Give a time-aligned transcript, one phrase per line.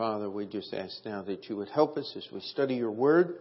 [0.00, 3.34] Father, we just ask now that you would help us as we study your word,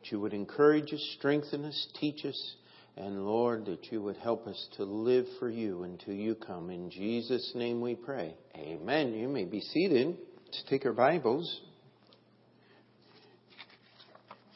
[0.00, 2.54] that you would encourage us, strengthen us, teach us,
[2.96, 6.70] and Lord, that you would help us to live for you until you come.
[6.70, 8.34] In Jesus' name we pray.
[8.56, 9.14] Amen.
[9.14, 10.16] You may be seated.
[10.44, 11.60] Let's take our Bibles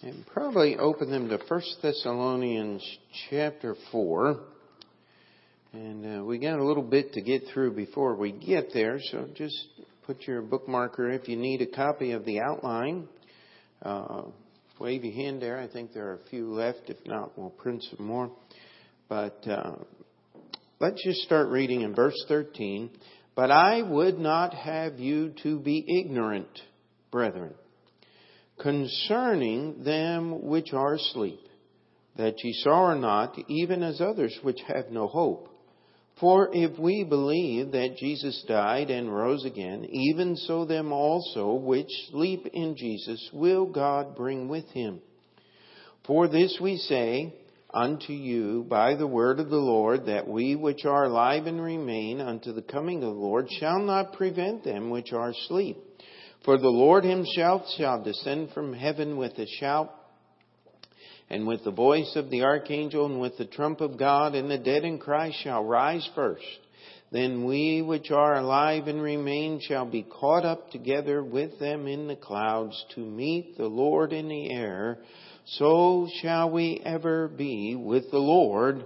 [0.02, 2.84] and probably open them to 1 Thessalonians
[3.30, 4.40] chapter 4.
[5.74, 9.28] And uh, we got a little bit to get through before we get there, so
[9.36, 9.56] just
[10.06, 13.08] put your bookmarker if you need a copy of the outline.
[13.82, 14.22] Uh,
[14.78, 15.58] wave your hand there.
[15.58, 16.82] I think there are a few left.
[16.86, 18.30] If not, we'll print some more.
[19.08, 19.74] But uh,
[20.78, 22.90] let's just start reading in verse 13.
[23.34, 26.60] But I would not have you to be ignorant,
[27.10, 27.54] brethren,
[28.60, 31.40] concerning them which are asleep,
[32.16, 35.48] that ye sorrow not, even as others which have no hope.
[36.20, 41.90] For if we believe that Jesus died and rose again, even so them also which
[42.10, 45.00] sleep in Jesus will God bring with him.
[46.06, 47.34] For this we say
[47.74, 52.22] unto you by the word of the Lord, that we which are alive and remain
[52.22, 55.76] unto the coming of the Lord shall not prevent them which are asleep.
[56.46, 59.92] For the Lord himself shall descend from heaven with a shout,
[61.28, 64.58] and with the voice of the archangel and with the trump of God, and the
[64.58, 66.44] dead in Christ shall rise first.
[67.12, 72.08] Then we which are alive and remain shall be caught up together with them in
[72.08, 74.98] the clouds to meet the Lord in the air.
[75.46, 78.84] So shall we ever be with the Lord.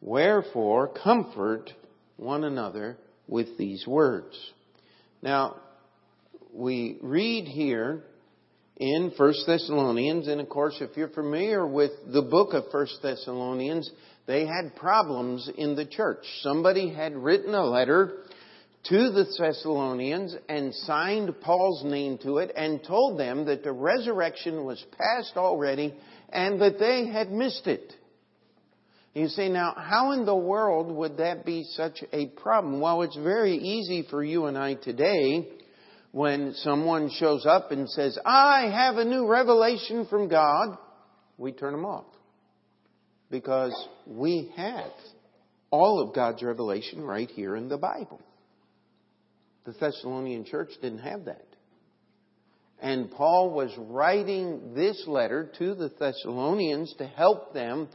[0.00, 1.70] Wherefore comfort
[2.16, 2.96] one another
[3.28, 4.36] with these words.
[5.22, 5.56] Now,
[6.52, 8.02] we read here
[8.76, 10.28] in First Thessalonians.
[10.28, 13.90] And of course, if you're familiar with the book of First Thessalonians,
[14.26, 16.24] they had problems in the church.
[16.40, 18.24] Somebody had written a letter
[18.84, 24.64] to the Thessalonians and signed Paul's name to it and told them that the resurrection
[24.64, 25.94] was past already
[26.28, 27.92] and that they had missed it.
[29.14, 32.80] You say, now, how in the world would that be such a problem?
[32.80, 35.48] Well, it's very easy for you and I today
[36.16, 40.78] when someone shows up and says, I have a new revelation from God,
[41.36, 42.06] we turn them off.
[43.30, 43.74] Because
[44.06, 44.92] we have
[45.70, 48.22] all of God's revelation right here in the Bible.
[49.66, 51.44] The Thessalonian church didn't have that.
[52.80, 57.90] And Paul was writing this letter to the Thessalonians to help them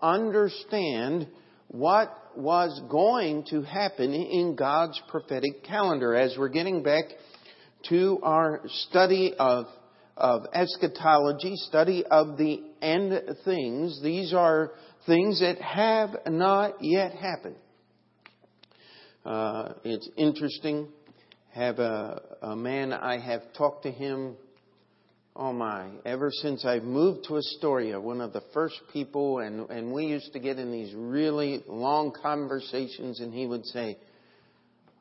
[0.00, 1.28] understand
[1.68, 6.14] what was going to happen in God's prophetic calendar.
[6.14, 7.04] As we're getting back
[7.88, 9.66] to our study of,
[10.16, 14.00] of eschatology, study of the end things.
[14.02, 14.72] These are
[15.06, 17.56] things that have not yet happened.
[19.24, 20.88] Uh, it's interesting.
[21.52, 24.36] Have a, a man I have talked to him.
[25.34, 25.88] Oh my!
[26.04, 30.32] Ever since I've moved to Astoria, one of the first people, and and we used
[30.32, 33.98] to get in these really long conversations, and he would say,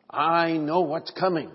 [0.10, 1.52] "I know what's coming."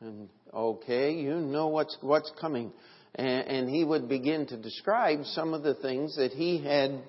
[0.00, 2.70] And okay, you know what's what's coming.
[3.14, 7.02] And, and he would begin to describe some of the things that he had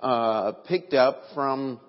[0.00, 1.80] uh, picked up from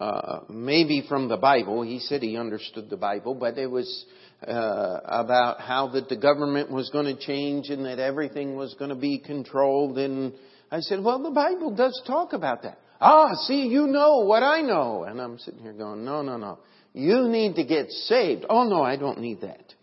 [0.00, 1.82] uh, maybe from the Bible.
[1.82, 4.06] He said he understood the Bible, but it was
[4.46, 8.88] uh, about how that the government was going to change and that everything was going
[8.88, 9.98] to be controlled.
[9.98, 10.32] And
[10.70, 12.78] I said, well, the Bible does talk about that.
[12.98, 15.04] Ah, see, you know what I know.
[15.04, 16.60] And I'm sitting here going, no, no, no.
[16.94, 18.46] You need to get saved.
[18.48, 19.74] Oh no, I don't need that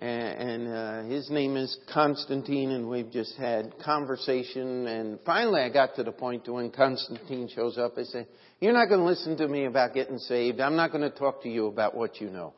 [0.00, 4.86] and uh, his name is Constantine, and we've just had conversation.
[4.86, 8.26] And finally, I got to the point to when Constantine shows up, I say,
[8.60, 10.60] "You're not going to listen to me about getting saved.
[10.60, 12.54] I'm not going to talk to you about what you know,"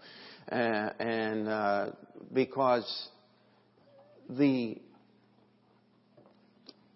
[0.53, 1.87] uh, and uh,
[2.33, 3.09] because
[4.29, 4.77] the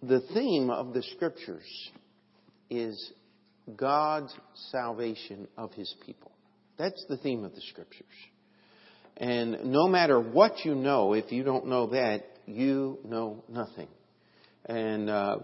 [0.03, 1.91] the theme of the scriptures
[2.69, 3.13] is
[3.75, 4.35] God's
[4.71, 6.33] salvation of His people.
[6.77, 8.05] That's the theme of the scriptures.
[9.17, 13.89] And no matter what you know, if you don't know that, you know nothing.
[14.67, 15.39] And uh,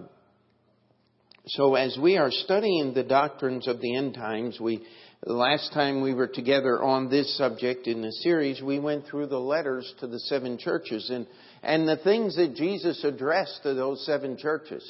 [1.47, 4.85] so, as we are studying the doctrines of the end times, we
[5.25, 9.41] last time we were together on this subject in the series, we went through the
[9.41, 11.27] letters to the seven churches and
[11.63, 14.85] and the things that Jesus addressed to those seven churches.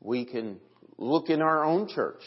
[0.00, 0.58] We can
[0.96, 2.22] look in our own church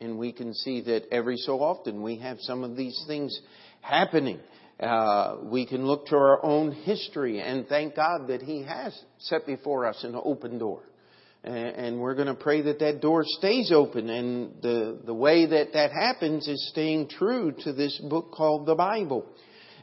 [0.00, 3.38] and we can see that every so often we have some of these things
[3.80, 4.40] happening.
[4.80, 9.46] Uh, we can look to our own history and thank God that He has set
[9.46, 10.82] before us an open door.
[11.44, 14.08] And, and we're going to pray that that door stays open.
[14.08, 18.74] And the, the way that that happens is staying true to this book called the
[18.74, 19.26] Bible.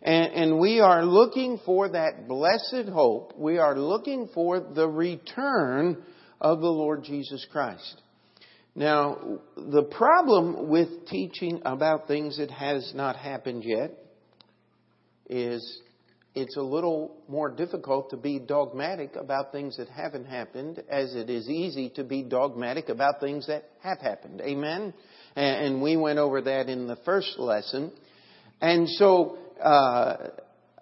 [0.01, 3.33] And, and we are looking for that blessed hope.
[3.37, 6.03] We are looking for the return
[6.39, 8.01] of the Lord Jesus Christ.
[8.75, 13.91] Now, the problem with teaching about things that has not happened yet
[15.29, 15.81] is
[16.35, 21.29] it's a little more difficult to be dogmatic about things that haven't happened as it
[21.29, 24.41] is easy to be dogmatic about things that have happened.
[24.41, 24.93] Amen?
[25.35, 27.91] And we went over that in the first lesson.
[28.61, 30.29] And so, uh,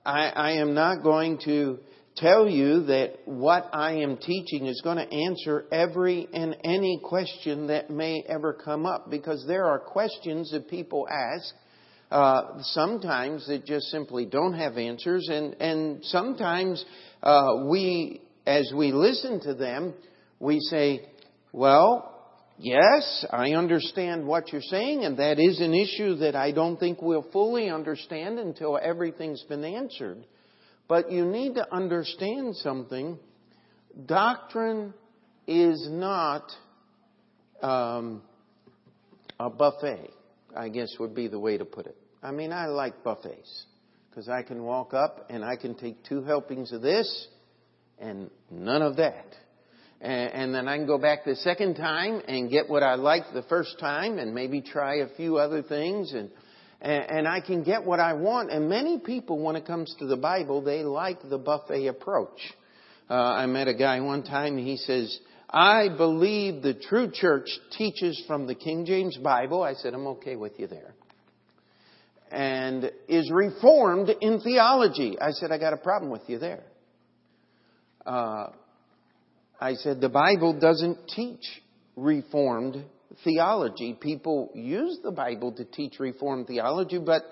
[0.06, 1.80] I, I am not going to
[2.16, 7.68] tell you that what I am teaching is going to answer every and any question
[7.68, 11.54] that may ever come up because there are questions that people ask
[12.10, 16.84] uh, sometimes that just simply don't have answers, and and sometimes
[17.22, 19.94] uh, we, as we listen to them,
[20.40, 21.10] we say,
[21.52, 26.78] "Well, yes, I understand what you're saying, and that is an issue that I don't
[26.78, 30.26] think we'll fully understand until everything's been answered."
[30.88, 33.20] But you need to understand something.
[34.06, 34.94] Doctrine
[35.46, 36.50] is not
[37.62, 38.22] um,
[39.38, 40.12] a buffet.
[40.56, 41.98] I guess would be the way to put it.
[42.24, 43.66] I mean, I like buffets
[44.10, 47.28] because I can walk up and I can take two helpings of this
[48.00, 49.26] and none of that.
[50.02, 53.34] And, and then I can go back the second time and get what I liked
[53.34, 56.30] the first time and maybe try a few other things and,
[56.82, 58.52] and, and I can get what I want.
[58.52, 62.40] And many people, when it comes to the Bible, they like the buffet approach.
[63.10, 67.48] Uh, I met a guy one time, he says, I believe the true church
[67.78, 69.64] teaches from the King James Bible.
[69.64, 70.94] I said, I'm okay with you there.
[72.30, 75.18] And is reformed in theology.
[75.20, 76.64] I said, I got a problem with you there.
[78.06, 78.48] Uh,
[79.60, 81.44] I said, the Bible doesn't teach
[81.96, 82.84] reformed
[83.24, 83.98] theology.
[84.00, 87.24] People use the Bible to teach reformed theology, but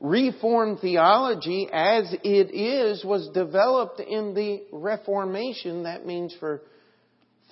[0.00, 5.84] Reformed theology as it is was developed in the Reformation.
[5.84, 6.62] That means for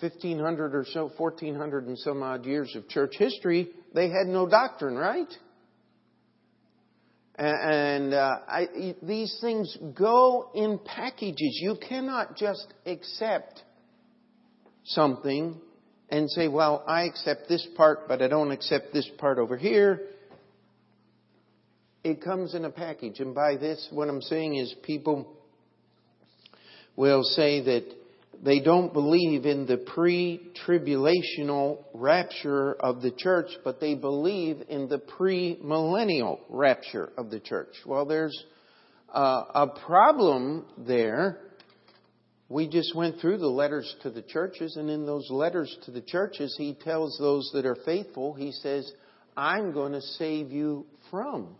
[0.02, 4.96] 1500 or so, 1400 and some odd years of church history, they had no doctrine,
[4.96, 5.32] right?
[7.38, 11.58] And uh, I, these things go in packages.
[11.62, 13.62] You cannot just accept
[14.84, 15.60] something
[16.10, 20.08] and say, well, I accept this part, but I don't accept this part over here.
[22.02, 23.20] It comes in a package.
[23.20, 25.32] And by this, what I'm saying is people
[26.96, 28.01] will say that
[28.40, 34.99] they don't believe in the pre-tribulational rapture of the church, but they believe in the
[34.99, 37.75] pre-millennial rapture of the church.
[37.87, 38.37] Well, there's
[39.12, 41.38] uh, a problem there.
[42.49, 46.02] We just went through the letters to the churches, and in those letters to the
[46.02, 48.90] churches, he tells those that are faithful, he says,
[49.37, 51.56] I'm going to save you from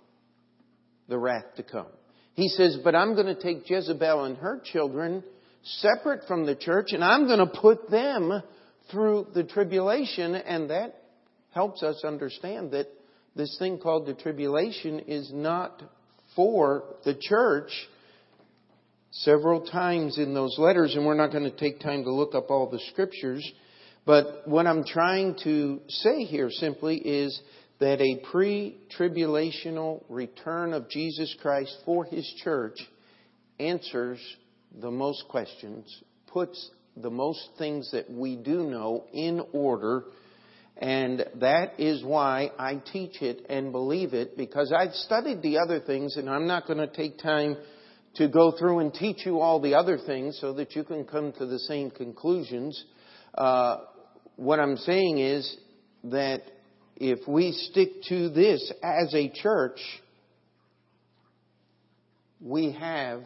[1.09, 1.87] the wrath to come.
[2.35, 5.23] He says, but I'm going to take Jezebel and her children
[5.65, 8.43] separate from the church, and I'm going to put them
[8.91, 11.03] through the tribulation, and that
[11.53, 12.89] helps us understand that
[13.37, 15.83] this thing called the tribulation is not
[16.35, 17.71] for the church.
[19.11, 22.51] Several times in those letters, and we're not going to take time to look up
[22.51, 23.47] all the scriptures,
[24.07, 27.39] but what I'm trying to say here simply is
[27.79, 32.79] that a pre tribulational return of Jesus Christ for His church
[33.61, 34.19] answers
[34.81, 40.05] the most questions, puts the most things that we do know in order,
[40.77, 45.81] and that is why I teach it and believe it, because I've studied the other
[45.81, 47.57] things, and I'm not going to take time
[48.17, 51.33] to go through and teach you all the other things so that you can come
[51.39, 52.85] to the same conclusions.
[53.35, 53.79] Uh,
[54.37, 55.57] what I'm saying is
[56.05, 56.43] that
[56.97, 59.81] if we stick to this as a church,
[62.41, 63.23] we have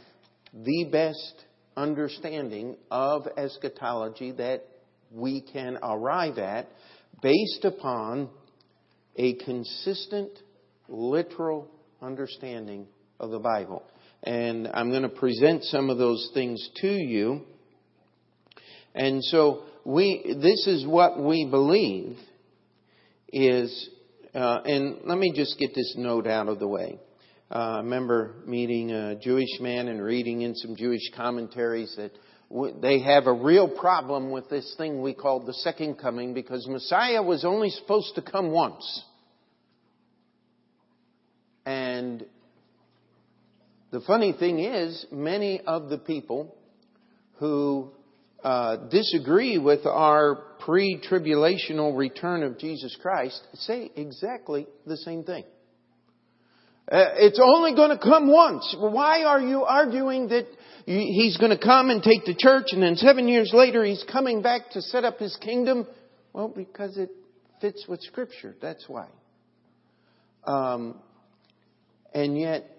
[0.64, 1.44] the best
[1.76, 4.64] understanding of eschatology that
[5.12, 6.68] we can arrive at
[7.22, 8.30] based upon
[9.16, 10.30] a consistent,
[10.88, 11.68] literal
[12.00, 12.86] understanding
[13.20, 13.82] of the Bible.
[14.22, 17.42] And I'm going to present some of those things to you.
[18.94, 22.16] And so we, this is what we believe
[23.32, 23.90] is,
[24.34, 26.98] uh, and let me just get this note out of the way.
[27.48, 32.10] Uh, I remember meeting a Jewish man and reading in some Jewish commentaries that
[32.82, 37.22] they have a real problem with this thing we call the second coming because Messiah
[37.22, 39.04] was only supposed to come once.
[41.64, 42.26] And
[43.92, 46.52] the funny thing is, many of the people
[47.38, 47.92] who
[48.42, 50.34] uh, disagree with our
[50.64, 55.44] pre-tribulational return of Jesus Christ say exactly the same thing.
[56.90, 58.76] Uh, it's only going to come once.
[58.78, 60.46] Why are you arguing that
[60.84, 64.40] he's going to come and take the church and then seven years later he's coming
[64.40, 65.86] back to set up his kingdom?
[66.32, 67.10] Well, because it
[67.60, 68.54] fits with Scripture.
[68.62, 69.08] That's why.
[70.44, 71.00] Um,
[72.14, 72.70] and yet,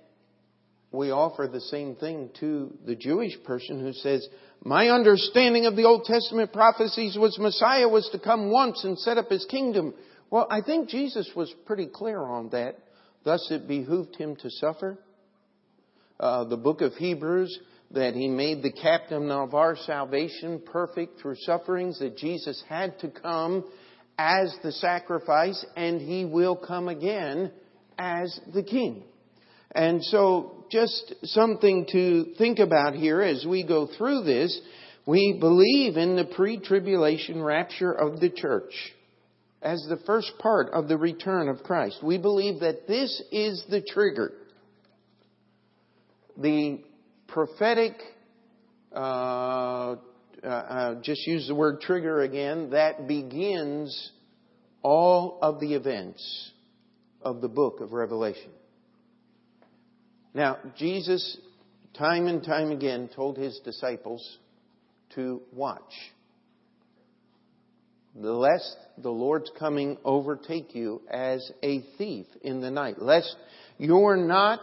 [0.92, 4.26] we offer the same thing to the Jewish person who says,
[4.64, 9.18] my understanding of the Old Testament prophecies was Messiah was to come once and set
[9.18, 9.94] up his kingdom.
[10.30, 12.78] Well, I think Jesus was pretty clear on that.
[13.28, 14.98] Thus it behooved him to suffer.
[16.18, 17.60] Uh, the book of Hebrews,
[17.92, 23.10] that he made the captain of our salvation perfect through sufferings, that Jesus had to
[23.10, 23.66] come
[24.18, 27.52] as the sacrifice and he will come again
[28.00, 29.04] as the king.
[29.76, 34.58] And so just something to think about here as we go through this.
[35.06, 38.72] We believe in the pre-tribulation rapture of the church
[39.62, 41.98] as the first part of the return of Christ.
[42.04, 44.34] We believe that this is the trigger.
[46.38, 46.80] The
[47.28, 47.94] prophetic,
[48.96, 49.96] uh,
[50.44, 54.12] uh, uh, just use the word trigger again, that begins
[54.84, 56.52] all of the events
[57.22, 58.52] of the book of Revelation.
[60.34, 61.38] Now, Jesus,
[61.98, 64.38] time and time again, told his disciples
[65.16, 65.82] to watch.
[68.20, 73.00] Lest the Lord's coming overtake you as a thief in the night.
[73.00, 73.36] Lest
[73.78, 74.62] you're not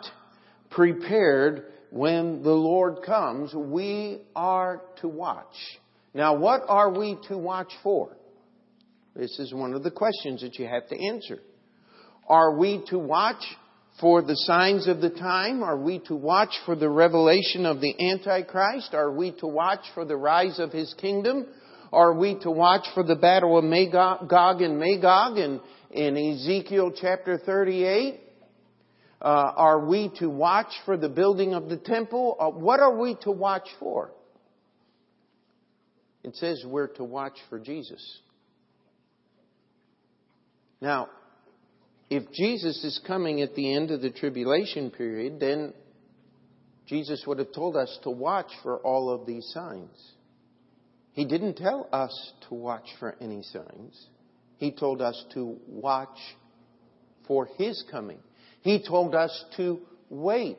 [0.71, 3.55] prepared when the Lord comes.
[3.55, 5.55] We are to watch.
[6.15, 8.17] Now, what are we to watch for?
[9.15, 11.39] This is one of the questions that you have to answer.
[12.29, 13.43] Are we to watch
[14.01, 15.63] for the signs of the time?
[15.63, 18.95] Are we to watch for the revelation of the Antichrist?
[18.95, 21.47] Are we to watch for the rise of his kingdom?
[21.95, 25.61] Are we to watch for the battle of Magog and Magog in,
[25.93, 28.21] in Ezekiel chapter 38?
[29.23, 32.37] Uh, are we to watch for the building of the temple?
[32.41, 34.11] Uh, what are we to watch for?
[36.25, 38.03] It says we're to watch for Jesus.
[40.81, 41.11] Now,
[42.11, 45.73] if Jesus is coming at the end of the tribulation period, then
[46.87, 50.14] Jesus would have told us to watch for all of these signs.
[51.15, 54.07] He didn't tell us to watch for any signs.
[54.59, 56.19] He told us to watch
[57.27, 58.19] for His coming.
[58.63, 59.81] He told us to
[60.11, 60.59] wait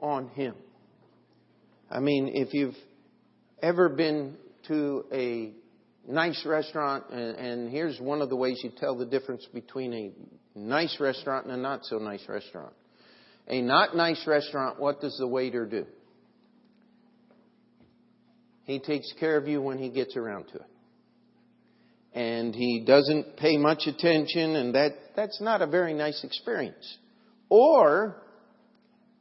[0.00, 0.54] on Him.
[1.90, 2.76] I mean, if you've
[3.62, 4.36] ever been
[4.68, 5.52] to a
[6.10, 10.58] nice restaurant, and, and here's one of the ways you tell the difference between a
[10.58, 12.72] nice restaurant and a not so nice restaurant.
[13.48, 15.84] A not nice restaurant, what does the waiter do?
[18.64, 20.66] He takes care of you when he gets around to it.
[22.14, 26.98] And he doesn't pay much attention, and that, that's not a very nice experience.
[27.48, 28.22] Or,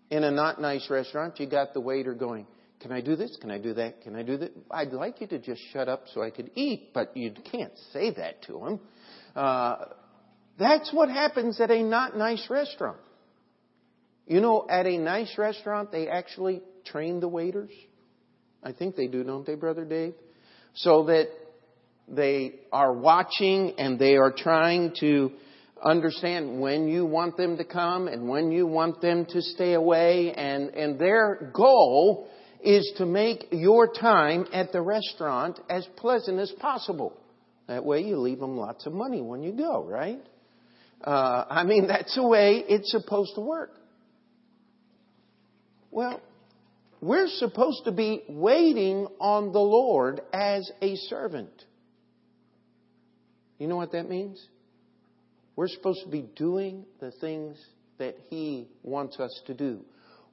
[0.09, 2.45] in a not nice restaurant, you got the waiter going,
[2.81, 3.35] Can I do this?
[3.39, 4.01] Can I do that?
[4.01, 4.51] Can I do that?
[4.69, 8.11] I'd like you to just shut up so I could eat, but you can't say
[8.11, 8.79] that to him.
[9.35, 9.77] Uh,
[10.59, 12.99] that's what happens at a not nice restaurant.
[14.27, 17.71] You know, at a nice restaurant, they actually train the waiters.
[18.63, 20.13] I think they do, don't they, Brother Dave?
[20.73, 21.27] So that
[22.07, 25.31] they are watching and they are trying to
[25.83, 30.31] understand when you want them to come and when you want them to stay away
[30.33, 32.27] and, and their goal
[32.63, 37.17] is to make your time at the restaurant as pleasant as possible.
[37.67, 40.19] That way you leave them lots of money when you go, right?
[41.03, 43.71] Uh, I mean, that's the way it's supposed to work.
[45.89, 46.21] Well,
[47.01, 51.49] we're supposed to be waiting on the Lord as a servant.
[53.57, 54.43] You know what that means?
[55.55, 57.57] We're supposed to be doing the things
[57.97, 59.81] that He wants us to do.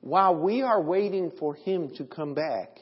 [0.00, 2.78] While we are waiting for Him to come back,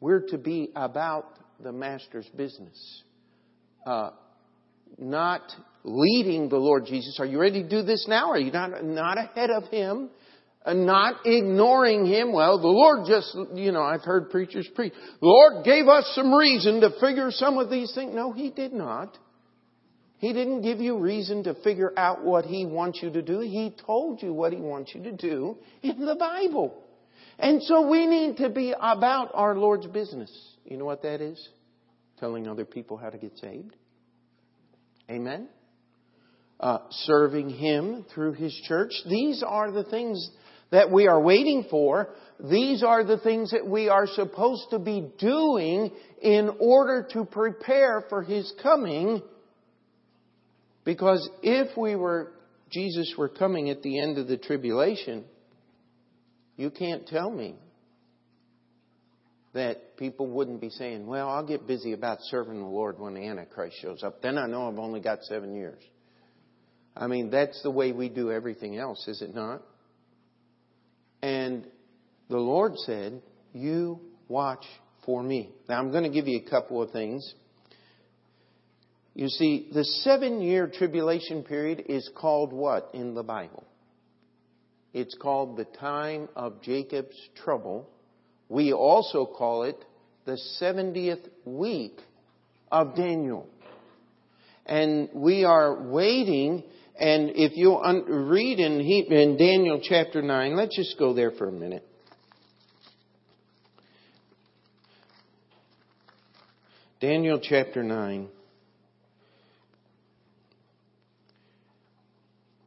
[0.00, 3.02] we're to be about the Master's business.
[3.86, 4.10] Uh,
[4.98, 5.42] not
[5.82, 7.16] leading the Lord Jesus.
[7.18, 8.30] Are you ready to do this now?
[8.30, 10.10] Are you not, not ahead of Him?
[10.66, 12.32] And not ignoring Him?
[12.32, 14.94] Well, the Lord just, you know, I've heard preachers preach.
[15.20, 18.14] The Lord gave us some reason to figure some of these things.
[18.14, 19.18] No, He did not.
[20.18, 23.40] He didn't give you reason to figure out what He wants you to do.
[23.40, 26.82] He told you what He wants you to do in the Bible.
[27.38, 30.30] And so we need to be about our Lord's business.
[30.64, 31.46] You know what that is?
[32.20, 33.76] Telling other people how to get saved.
[35.10, 35.48] Amen?
[36.58, 38.92] Uh, serving Him through His church.
[39.06, 40.30] These are the things
[40.74, 42.08] that we are waiting for.
[42.50, 48.04] These are the things that we are supposed to be doing in order to prepare
[48.08, 49.22] for His coming.
[50.84, 52.32] Because if we were
[52.72, 55.24] Jesus were coming at the end of the tribulation,
[56.56, 57.54] you can't tell me
[59.52, 63.28] that people wouldn't be saying, Well, I'll get busy about serving the Lord when the
[63.28, 64.22] Antichrist shows up.
[64.22, 65.80] Then I know I've only got seven years.
[66.96, 69.62] I mean, that's the way we do everything else, is it not?
[71.24, 71.66] And
[72.28, 73.22] the Lord said,
[73.54, 74.62] You watch
[75.06, 75.54] for me.
[75.70, 77.34] Now, I'm going to give you a couple of things.
[79.14, 83.64] You see, the seven year tribulation period is called what in the Bible?
[84.92, 87.88] It's called the time of Jacob's trouble.
[88.50, 89.82] We also call it
[90.26, 92.00] the 70th week
[92.70, 93.48] of Daniel.
[94.66, 96.64] And we are waiting,
[96.96, 101.52] and if you read in, in Daniel chapter 9, let's just go there for a
[101.52, 101.84] minute.
[107.00, 108.28] Daniel chapter 9.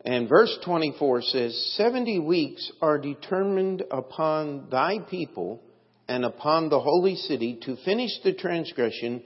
[0.04, 5.62] And verse 24 says, 70 weeks are determined upon thy people
[6.08, 9.24] and upon the holy city to finish the transgression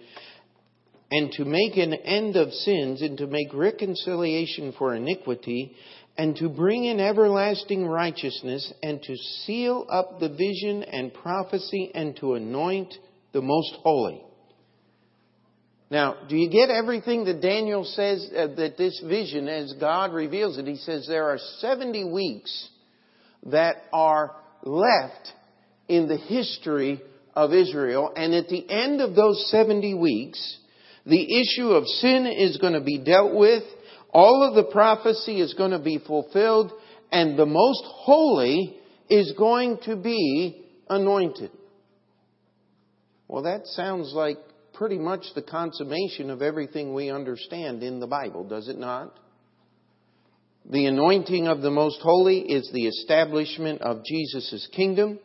[1.11, 5.75] and to make an end of sins and to make reconciliation for iniquity
[6.17, 9.15] and to bring in everlasting righteousness and to
[9.45, 12.93] seal up the vision and prophecy and to anoint
[13.33, 14.23] the most holy.
[15.89, 20.57] Now, do you get everything that Daniel says uh, that this vision, as God reveals
[20.57, 22.69] it, he says there are 70 weeks
[23.47, 25.33] that are left
[25.89, 27.01] in the history
[27.35, 30.57] of Israel, and at the end of those 70 weeks,
[31.05, 33.63] the issue of sin is going to be dealt with,
[34.11, 36.71] all of the prophecy is going to be fulfilled,
[37.11, 38.77] and the most holy
[39.09, 41.51] is going to be anointed.
[43.27, 44.37] Well, that sounds like
[44.73, 49.17] pretty much the consummation of everything we understand in the Bible, does it not?
[50.69, 55.19] The anointing of the Most Holy is the establishment of Jesus' kingdom.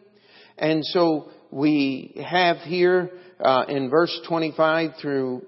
[0.56, 5.42] And so we have here uh, in verse 25 through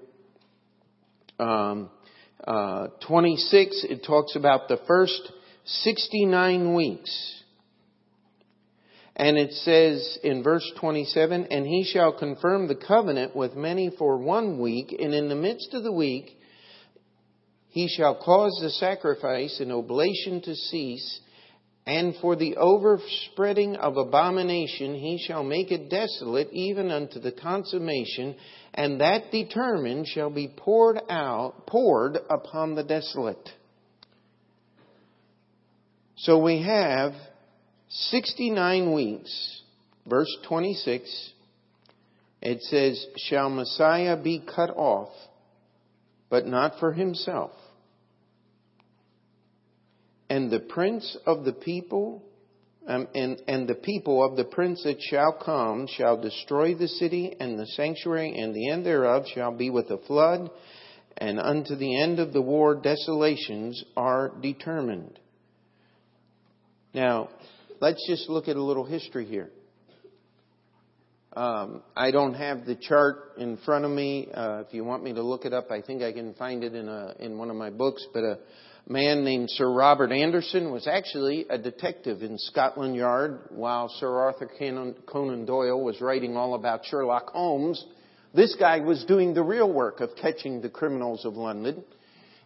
[1.39, 1.89] um,
[2.45, 5.31] uh, 26, it talks about the first
[5.65, 7.35] 69 weeks.
[9.15, 14.17] And it says in verse 27, And he shall confirm the covenant with many for
[14.17, 16.37] one week, and in the midst of the week
[17.69, 21.19] he shall cause the sacrifice and oblation to cease,
[21.85, 28.35] and for the overspreading of abomination he shall make it desolate even unto the consummation,
[28.73, 33.49] and that determined shall be poured out, poured upon the desolate.
[36.17, 37.13] So we have
[37.89, 39.61] 69 weeks,
[40.05, 41.31] verse 26,
[42.41, 45.09] it says, Shall Messiah be cut off,
[46.29, 47.51] but not for himself?
[50.29, 52.23] And the prince of the people,
[52.89, 57.35] um, and, and the people of the prince that shall come shall destroy the city
[57.39, 60.49] and the sanctuary, and the end thereof shall be with a flood,
[61.15, 65.19] and unto the end of the war desolations are determined.
[66.91, 67.29] Now,
[67.79, 69.51] let's just look at a little history here.
[71.33, 74.29] Um, I don't have the chart in front of me.
[74.33, 76.73] Uh, if you want me to look it up, I think I can find it
[76.73, 78.05] in a in one of my books.
[78.13, 78.39] But a
[78.87, 84.49] man named Sir Robert Anderson was actually a detective in Scotland Yard while Sir Arthur
[85.05, 87.85] Conan Doyle was writing all about Sherlock Holmes.
[88.33, 91.83] This guy was doing the real work of catching the criminals of London.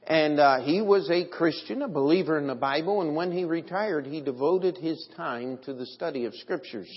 [0.05, 4.05] And uh, he was a Christian, a believer in the Bible, and when he retired,
[4.05, 6.89] he devoted his time to the study of Scriptures.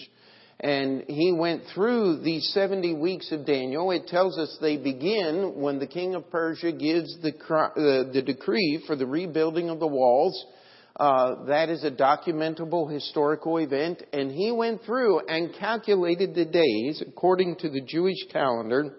[0.59, 3.90] And he went through these 70 weeks of Daniel.
[3.90, 8.83] It tells us they begin when the king of Persia gives the, uh, the decree
[8.87, 10.47] for the rebuilding of the walls.
[10.99, 14.03] Uh, that is a documentable historical event.
[14.14, 18.95] And he went through and calculated the days according to the Jewish calendar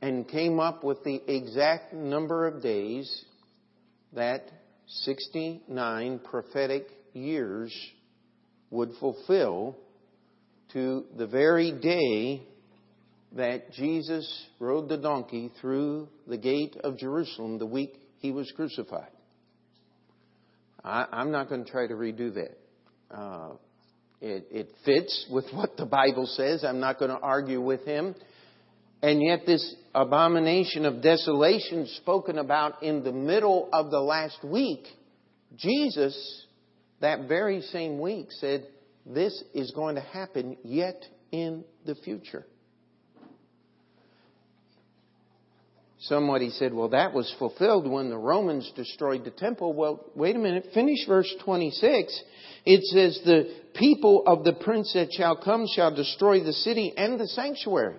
[0.00, 3.24] and came up with the exact number of days
[4.12, 4.48] that
[4.86, 7.74] 69 prophetic years
[8.72, 9.76] would fulfill
[10.72, 12.42] to the very day
[13.36, 19.10] that Jesus rode the donkey through the gate of Jerusalem the week he was crucified.
[20.82, 22.58] I, am not going to try to redo that.
[23.14, 23.50] Uh,
[24.22, 26.64] it, it fits with what the Bible says.
[26.64, 28.14] I'm not going to argue with him.
[29.02, 34.86] And yet, this abomination of desolation spoken about in the middle of the last week,
[35.56, 36.46] Jesus,
[37.02, 38.66] that very same week, said,
[39.06, 42.46] This is going to happen yet in the future.
[46.06, 49.72] Somebody said, well, that was fulfilled when the Romans destroyed the temple.
[49.72, 50.70] Well, wait a minute.
[50.74, 52.22] Finish verse 26.
[52.64, 57.20] It says, the people of the prince that shall come shall destroy the city and
[57.20, 57.94] the sanctuary.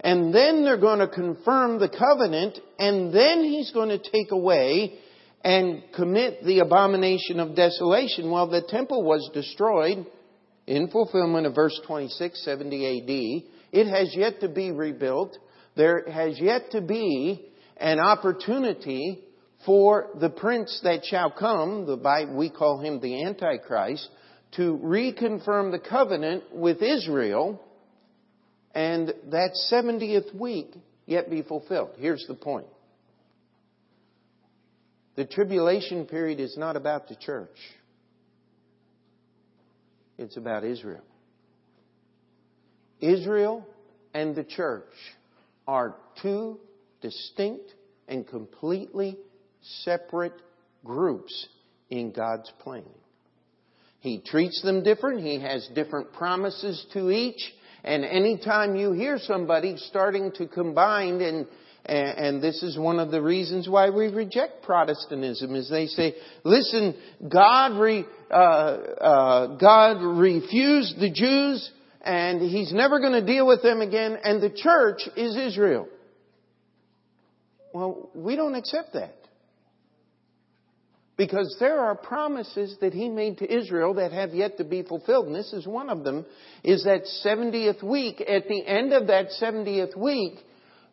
[0.00, 4.98] And then they're going to confirm the covenant, and then he's going to take away
[5.44, 8.30] and commit the abomination of desolation.
[8.30, 10.06] Well, the temple was destroyed
[10.66, 13.78] in fulfillment of verse 26, 70 AD.
[13.78, 15.36] It has yet to be rebuilt.
[15.76, 19.20] There has yet to be an opportunity
[19.66, 24.08] for the prince that shall come, the we call him the Antichrist,
[24.56, 27.60] to reconfirm the covenant with Israel
[28.74, 30.74] and that 70th week
[31.06, 31.90] yet be fulfilled.
[31.98, 32.66] Here's the point.
[35.16, 37.56] The tribulation period is not about the church.
[40.18, 41.04] It's about Israel.
[43.00, 43.66] Israel
[44.12, 44.92] and the church
[45.66, 46.58] are two
[47.00, 47.74] distinct
[48.08, 49.18] and completely
[49.82, 50.34] separate
[50.84, 51.48] groups
[51.90, 52.84] in God's plan.
[54.00, 55.24] He treats them different.
[55.24, 57.40] He has different promises to each.
[57.82, 61.46] And anytime you hear somebody starting to combine and
[61.86, 66.94] and this is one of the reasons why we reject Protestantism is they say, listen,
[67.28, 71.70] God, re, uh, uh, God refused the Jews
[72.00, 75.88] and He's never going to deal with them again and the church is Israel.
[77.74, 79.16] Well, we don't accept that.
[81.16, 85.26] Because there are promises that he made to Israel that have yet to be fulfilled.
[85.26, 86.26] And this is one of them,
[86.64, 88.20] is that 70th week.
[88.20, 90.38] At the end of that 70th week,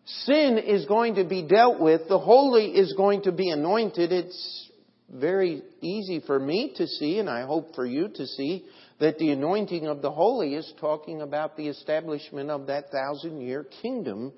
[0.06, 2.08] sin is going to be dealt with.
[2.08, 4.12] The holy is going to be anointed.
[4.12, 4.70] It's
[5.10, 8.66] very easy for me to see, and I hope for you to see,
[9.00, 13.66] that the anointing of the holy is talking about the establishment of that thousand year
[13.82, 14.32] kingdom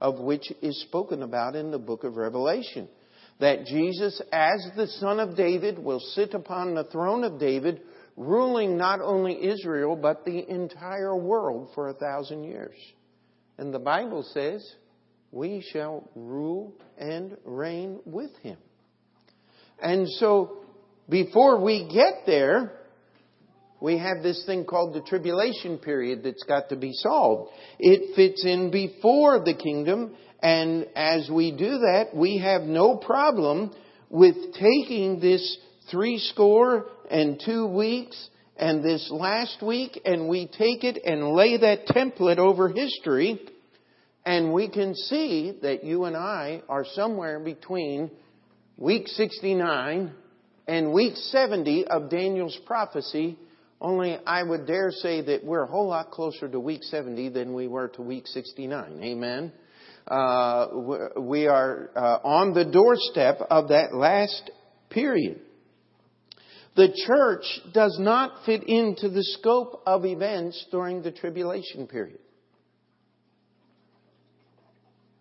[0.00, 2.88] of which is spoken about in the book of Revelation
[3.40, 7.80] that Jesus, as the Son of David, will sit upon the throne of David,
[8.16, 12.76] ruling not only Israel, but the entire world for a thousand years.
[13.56, 14.62] And the Bible says,
[15.32, 18.58] we shall rule and reign with him.
[19.82, 20.58] And so,
[21.08, 22.72] before we get there,
[23.80, 27.50] we have this thing called the tribulation period that's got to be solved.
[27.78, 33.72] It fits in before the kingdom and as we do that, we have no problem
[34.08, 35.58] with taking this
[35.90, 41.58] three score and two weeks and this last week and we take it and lay
[41.58, 43.40] that template over history
[44.24, 48.10] and we can see that you and I are somewhere between
[48.76, 50.12] week 69
[50.66, 53.38] and week 70 of Daniel's prophecy.
[53.80, 57.54] Only I would dare say that we're a whole lot closer to week 70 than
[57.54, 59.00] we were to week 69.
[59.02, 59.52] Amen.
[60.06, 60.66] Uh,
[61.18, 64.50] we are uh, on the doorstep of that last
[64.90, 65.40] period.
[66.76, 72.20] The church does not fit into the scope of events during the tribulation period.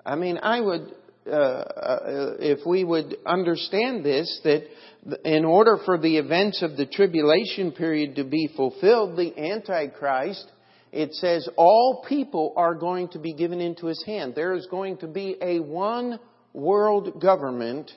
[0.05, 0.93] I mean, I would,
[1.27, 4.63] uh, uh, if we would understand this, that
[5.25, 10.49] in order for the events of the tribulation period to be fulfilled, the Antichrist
[10.91, 14.33] it says all people are going to be given into his hand.
[14.35, 16.19] There is going to be a one
[16.53, 17.91] world government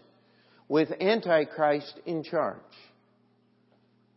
[0.68, 2.58] with Antichrist in charge.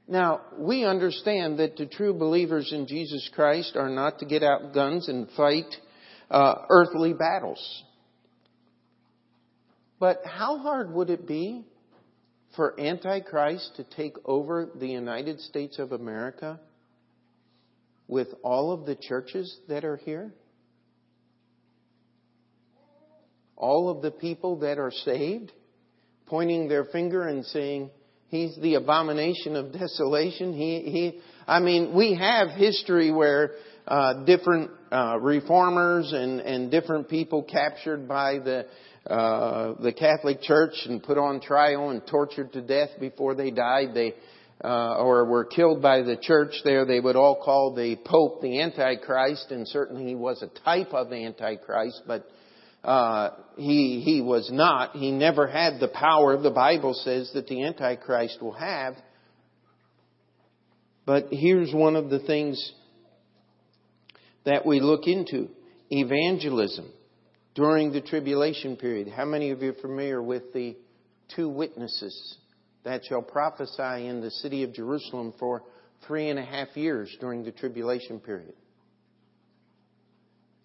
[0.08, 4.74] Now, we understand that the true believers in Jesus Christ are not to get out
[4.74, 5.74] guns and fight
[6.30, 7.84] uh, earthly battles.
[10.00, 11.66] But how hard would it be
[12.56, 16.60] for Antichrist to take over the United States of America
[18.08, 20.34] with all of the churches that are here?
[23.56, 25.52] All of the people that are saved,
[26.26, 27.90] pointing their finger and saying,
[28.28, 30.52] He's the abomination of desolation.
[30.52, 33.52] He, he, I mean, we have history where
[33.88, 38.65] uh, different uh, reformers and, and different people captured by the
[39.08, 43.89] uh, the Catholic Church and put on trial and tortured to death before they died.
[43.93, 44.15] They
[44.63, 48.62] uh, or were killed by the church there, they would all call the Pope the
[48.62, 52.26] Antichrist, and certainly he was a type of Antichrist, but
[52.84, 54.95] uh, he he was not.
[54.95, 58.95] He never had the power the Bible says that the Antichrist will have.
[61.06, 62.71] But here's one of the things
[64.45, 65.49] that we look into:
[65.91, 66.89] evangelism
[67.53, 69.10] during the tribulation period.
[69.10, 70.75] How many of you are familiar with the
[71.36, 72.38] two witnesses
[72.84, 75.63] that shall prophesy in the city of Jerusalem for
[76.08, 78.53] three and a half years during the tribulation period.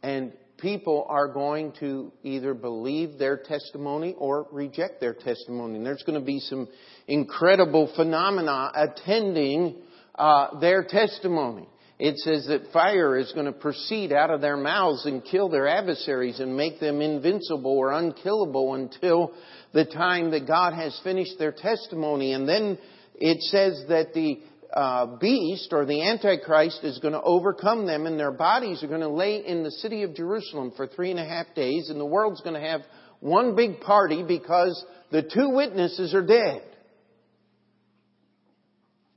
[0.03, 5.77] And people are going to either believe their testimony or reject their testimony.
[5.77, 6.69] And there's going to be some
[7.07, 9.77] incredible phenomena attending
[10.15, 11.69] uh, their testimony.
[12.03, 15.69] It says that fire is going to proceed out of their mouths and kill their
[15.69, 19.35] adversaries and make them invincible or unkillable until
[19.75, 22.33] the time that God has finished their testimony.
[22.33, 22.79] And then
[23.17, 24.41] it says that the
[24.73, 29.01] uh, beast or the Antichrist is going to overcome them and their bodies are going
[29.03, 32.07] to lay in the city of Jerusalem for three and a half days and the
[32.07, 32.81] world's going to have
[33.21, 34.83] one big party because
[35.13, 36.63] the two witnesses are dead.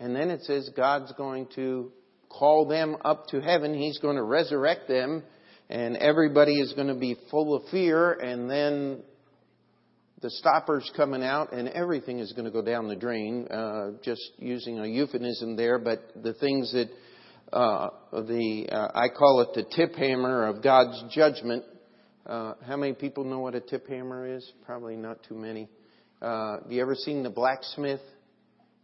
[0.02, 1.94] And then it says God's going to
[2.38, 3.74] call them up to heaven.
[3.74, 5.24] He's going to resurrect them
[5.70, 9.04] and everybody is going to be full of fear and then
[10.22, 13.48] the stopper's coming out and everything is going to go down the drain.
[13.50, 16.90] Uh, just using a euphemism there, but the things that
[17.52, 21.66] uh, the uh, I call it the tip hammer of God's judgment.
[22.26, 24.50] Uh, how many people know what a tip hammer is?
[24.66, 25.68] Probably not too many.
[26.22, 28.00] Uh, you ever seen the blacksmith?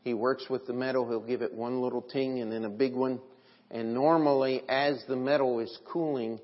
[0.04, 1.08] He works with the metal.
[1.08, 3.22] He'll give it one little ting and then a big one.
[3.72, 6.40] And normally, as the metal is cooling,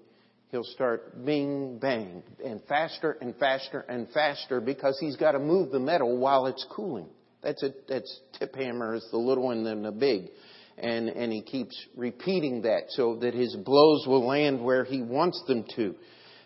[0.52, 5.72] he'll start bing, bang, and faster and faster and faster because he's got to move
[5.72, 7.08] the metal while it's cooling.
[7.42, 10.30] That's a, that's tip hammer is the little one and the big.
[10.78, 15.42] And, and he keeps repeating that so that his blows will land where he wants
[15.48, 15.96] them to.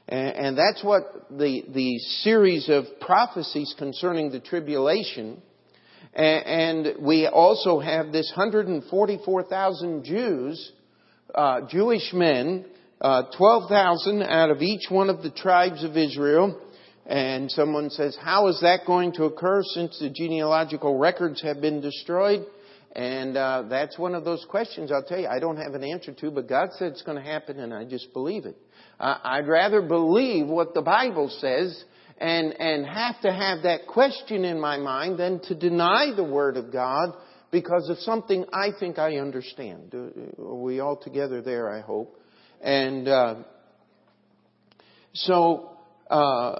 [0.07, 5.41] And, and that's what the, the series of prophecies concerning the tribulation
[6.13, 10.71] and we also have this 144,000 Jews,
[11.33, 12.65] uh, Jewish men
[13.01, 16.59] uh, 12,000 out of each one of the tribes of Israel.
[17.05, 21.81] And someone says, how is that going to occur since the genealogical records have been
[21.81, 22.45] destroyed?
[22.95, 26.11] And uh, that's one of those questions I'll tell you I don't have an answer
[26.11, 28.57] to, but God said it's going to happen, and I just believe it.
[28.99, 31.83] Uh, I'd rather believe what the Bible says
[32.19, 36.57] and and have to have that question in my mind than to deny the Word
[36.57, 37.13] of God
[37.51, 39.93] because of something I think I understand.
[39.93, 41.69] Are we all together there?
[41.69, 42.19] I hope.
[42.61, 43.35] And uh,
[45.13, 45.77] so,
[46.09, 46.59] uh,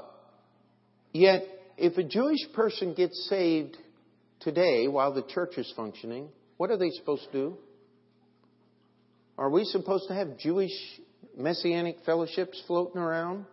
[1.11, 1.43] yet,
[1.77, 3.77] if a Jewish person gets saved
[4.39, 7.57] today while the church is functioning, what are they supposed to do?
[9.37, 10.71] Are we supposed to have Jewish
[11.37, 13.45] messianic fellowships floating around?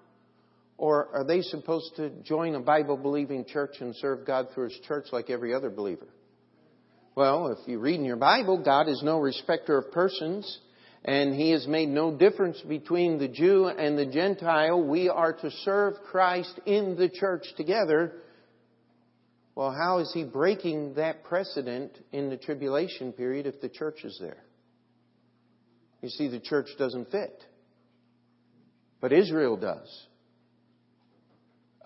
[0.78, 4.78] Or are they supposed to join a Bible believing church and serve God through His
[4.86, 6.08] church like every other believer?
[7.14, 10.60] Well, if you read in your Bible, God is no respecter of persons
[11.06, 14.82] and he has made no difference between the Jew and the Gentile.
[14.82, 18.12] We are to serve Christ in the church together.
[19.54, 24.18] Well, how is he breaking that precedent in the tribulation period if the church is
[24.20, 24.42] there?
[26.02, 27.40] You see, the church doesn't fit.
[29.00, 30.05] But Israel does.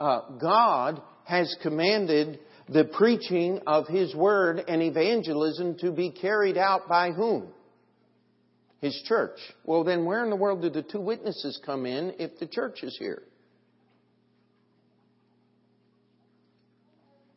[0.00, 6.88] Uh, God has commanded the preaching of His Word and evangelism to be carried out
[6.88, 7.52] by whom?
[8.80, 9.38] his church.
[9.64, 12.82] Well, then where in the world do the two witnesses come in if the church
[12.82, 13.22] is here?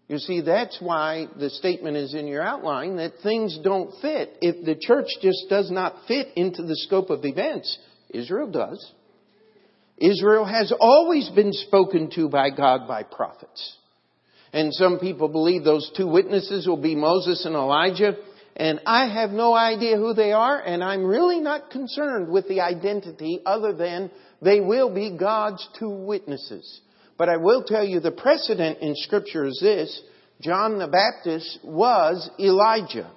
[0.08, 4.38] You see, that's why the statement is in your outline that things don't fit.
[4.42, 7.78] If the church just does not fit into the scope of events,
[8.10, 8.92] Israel does.
[9.98, 13.78] Israel has always been spoken to by God by prophets.
[14.52, 18.16] And some people believe those two witnesses will be Moses and Elijah
[18.56, 22.62] and I have no idea who they are, and I'm really not concerned with the
[22.62, 26.82] identity other than they will be God's two witnesses.
[27.18, 30.02] But I will tell you the precedent in Scripture is this
[30.40, 33.10] John the Baptist was Elijah,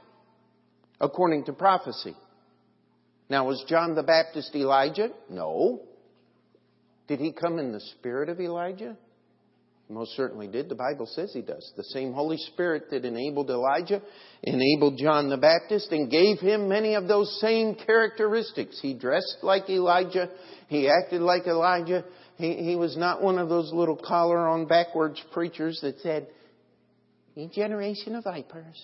[1.01, 2.17] according to prophecy.
[3.29, 5.11] Now, was John the Baptist Elijah?
[5.29, 5.83] No.
[7.09, 8.97] Did he come in the spirit of Elijah?
[9.89, 10.69] Most certainly did.
[10.69, 11.73] The Bible says he does.
[11.77, 14.03] The same Holy Spirit that enabled Elijah
[14.43, 18.81] enabled John the Baptist and gave him many of those same characteristics.
[18.83, 20.31] He dressed like Elijah.
[20.67, 22.05] He acted like Elijah.
[22.37, 26.27] He, he was not one of those little collar on backwards preachers that said,
[27.37, 28.83] Ye generation of vipers,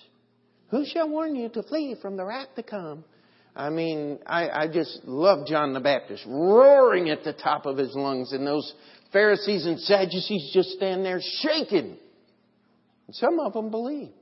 [0.69, 3.03] who shall warn you to flee from the wrath to come?
[3.55, 7.93] I mean, I, I just love John the Baptist roaring at the top of his
[7.95, 8.73] lungs and those
[9.11, 11.97] Pharisees and Sadducees just stand there shaking.
[13.07, 14.13] And some of them believed.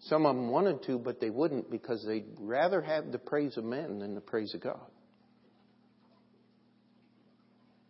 [0.00, 3.64] Some of them wanted to, but they wouldn't because they'd rather have the praise of
[3.64, 4.86] men than the praise of God.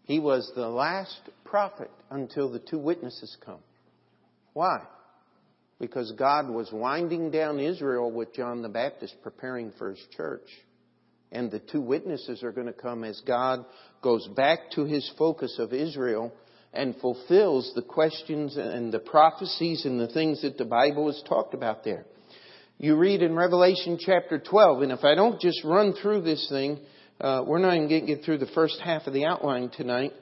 [0.04, 3.60] He was the last prophet until the two witnesses come.
[4.52, 4.80] Why?
[5.81, 10.47] Because God was winding down Israel with John the Baptist preparing for his church.
[11.33, 13.64] And the two witnesses are going to come as God
[14.03, 16.33] goes back to his focus of Israel
[16.73, 21.55] and fulfills the questions and the prophecies and the things that the Bible has talked
[21.55, 22.05] about there.
[22.79, 26.79] You read in Revelation chapter 12, and if I don't just run through this thing,
[27.21, 30.12] uh, we're not even going to get through the first half of the outline tonight.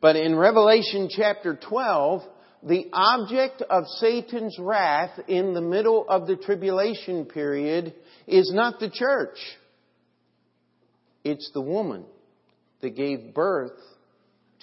[0.00, 2.22] But in Revelation chapter 12,
[2.62, 7.94] the object of Satan's wrath in the middle of the tribulation period
[8.26, 9.38] is not the church.
[11.24, 12.04] It's the woman
[12.80, 13.78] that gave birth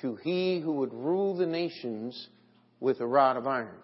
[0.01, 2.27] to he who would rule the nations
[2.79, 3.75] with a rod of iron.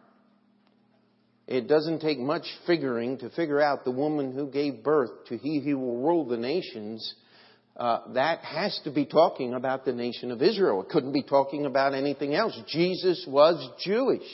[1.48, 5.60] It doesn't take much figuring to figure out the woman who gave birth to he
[5.60, 7.16] who will rule the nations.
[7.76, 10.82] Uh, that has to be talking about the nation of Israel.
[10.84, 12.58] It couldn't be talking about anything else.
[12.68, 14.28] Jesus was Jewish.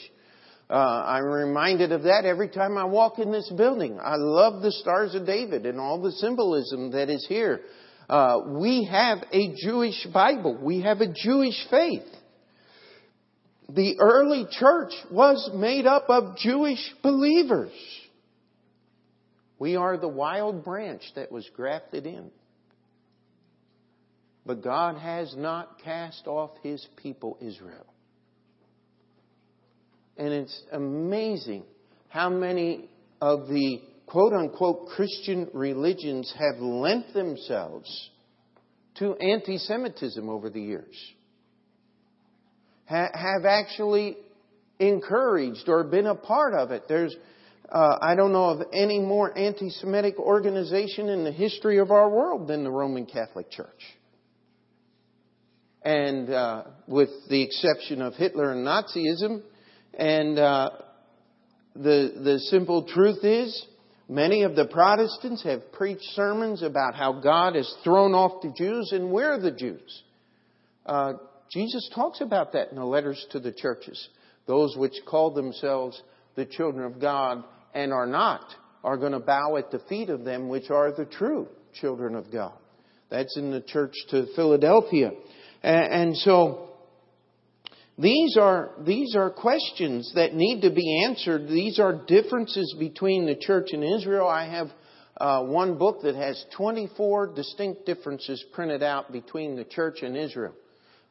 [0.68, 3.98] Uh, I'm reminded of that every time I walk in this building.
[4.00, 7.62] I love the Stars of David and all the symbolism that is here.
[8.10, 10.58] Uh, we have a Jewish Bible.
[10.62, 12.06] We have a Jewish faith.
[13.70, 17.72] The early church was made up of Jewish believers.
[19.58, 22.30] We are the wild branch that was grafted in.
[24.46, 27.86] But God has not cast off His people Israel.
[30.16, 31.64] And it's amazing
[32.08, 32.88] how many
[33.20, 38.10] of the quote unquote Christian religions have lent themselves
[38.96, 40.94] to anti Semitism over the years,
[42.86, 44.16] ha- have actually
[44.78, 46.84] encouraged or been a part of it.
[46.88, 47.14] There's,
[47.70, 52.10] uh, I don't know of any more anti Semitic organization in the history of our
[52.10, 53.80] world than the Roman Catholic Church.
[55.82, 59.42] And uh, with the exception of Hitler and Nazism,
[59.94, 60.70] and uh,
[61.74, 63.66] the the simple truth is,
[64.10, 68.90] Many of the Protestants have preached sermons about how God has thrown off the Jews
[68.90, 70.02] and we're the Jews.
[70.84, 71.12] Uh,
[71.52, 74.08] Jesus talks about that in the letters to the churches.
[74.48, 76.02] Those which call themselves
[76.34, 78.44] the children of God and are not
[78.82, 81.46] are going to bow at the feet of them which are the true
[81.80, 82.54] children of God.
[83.10, 85.12] That's in the church to Philadelphia.
[85.62, 86.68] And, so,
[87.98, 91.48] these are, these are questions that need to be answered.
[91.48, 94.26] These are differences between the church and Israel.
[94.26, 94.68] I have
[95.20, 100.54] uh, one book that has 24 distinct differences printed out between the church and Israel.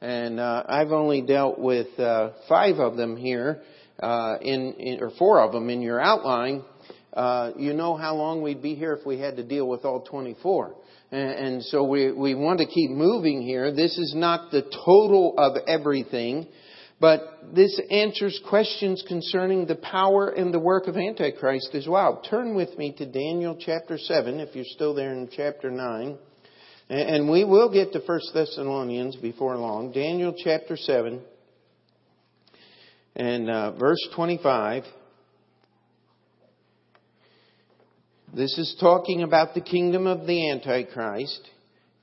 [0.01, 3.61] And uh, I've only dealt with uh, five of them here,
[4.01, 6.63] uh, in, in, or four of them in your outline.
[7.13, 10.01] Uh, you know how long we'd be here if we had to deal with all
[10.01, 10.73] 24.
[11.11, 13.71] And, so we, we want to keep moving here.
[13.71, 16.47] This is not the total of everything.
[16.99, 17.21] But
[17.55, 22.21] this answers questions concerning the power and the work of Antichrist as well.
[22.29, 26.17] Turn with me to Daniel chapter 7, if you're still there in chapter 9.
[26.89, 29.91] And we will get to 1 Thessalonians before long.
[29.91, 31.21] Daniel chapter 7
[33.15, 34.83] and uh, verse 25.
[38.33, 41.41] This is talking about the kingdom of the Antichrist.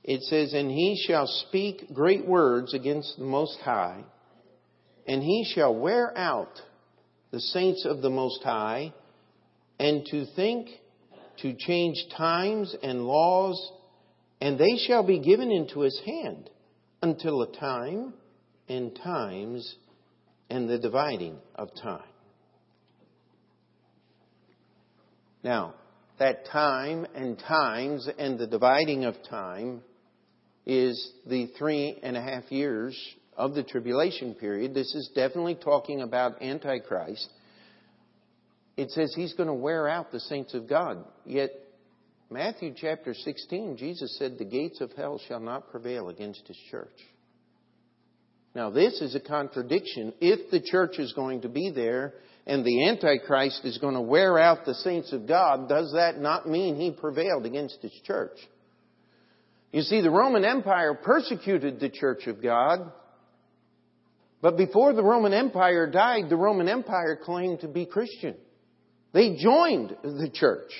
[0.03, 4.03] It says, And he shall speak great words against the Most High
[5.07, 6.61] and he shall wear out
[7.31, 8.93] the saints of the Most High,
[9.79, 10.69] and to think
[11.41, 13.71] to change times and laws,
[14.41, 16.49] and they shall be given into his hand
[17.01, 18.13] until a time
[18.67, 19.75] and times
[20.49, 22.01] and the dividing of time.
[25.43, 25.75] Now,
[26.19, 29.81] that time and times and the dividing of time
[30.65, 32.97] is the three and a half years
[33.35, 34.73] of the tribulation period.
[34.73, 37.29] This is definitely talking about Antichrist.
[38.75, 41.03] It says he's going to wear out the saints of God.
[41.25, 41.51] Yet,
[42.29, 46.89] Matthew chapter 16, Jesus said, The gates of hell shall not prevail against his church.
[48.53, 50.13] Now, this is a contradiction.
[50.19, 52.15] If the church is going to be there
[52.47, 56.47] and the Antichrist is going to wear out the saints of God, does that not
[56.47, 58.37] mean he prevailed against his church?
[59.73, 62.93] You see, the Roman Empire persecuted the church of God.
[64.41, 68.35] But before the Roman Empire died, the Roman Empire claimed to be Christian.
[69.11, 70.71] They joined the church.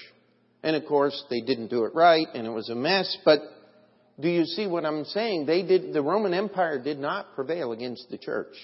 [0.63, 3.39] And of course, they didn't do it right and it was a mess, but
[4.19, 5.45] do you see what I'm saying?
[5.45, 8.55] They did, the Roman Empire did not prevail against the church.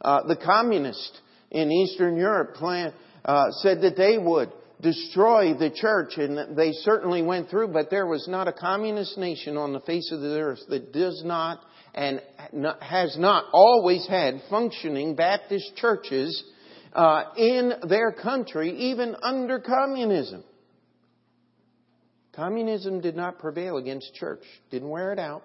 [0.00, 1.20] Uh, the communists
[1.50, 2.92] in Eastern Europe plan,
[3.24, 8.06] uh, said that they would destroy the church, and they certainly went through, but there
[8.06, 11.60] was not a communist nation on the face of the earth that does not
[11.94, 12.22] and
[12.80, 16.44] has not always had functioning Baptist churches
[16.92, 20.44] uh, in their country, even under communism.
[22.34, 24.42] Communism did not prevail against church.
[24.70, 25.42] Didn't wear it out.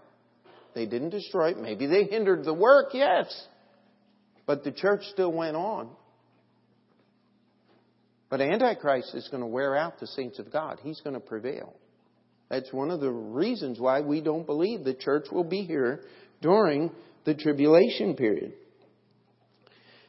[0.76, 1.60] They didn't destroy it.
[1.60, 3.48] Maybe they hindered the work, yes.
[4.46, 5.90] But the church still went on.
[8.30, 10.80] But Antichrist is going to wear out the saints of God.
[10.82, 11.74] He's going to prevail.
[12.50, 16.02] That's one of the reasons why we don't believe the church will be here
[16.42, 16.92] during
[17.26, 18.54] the tribulation period.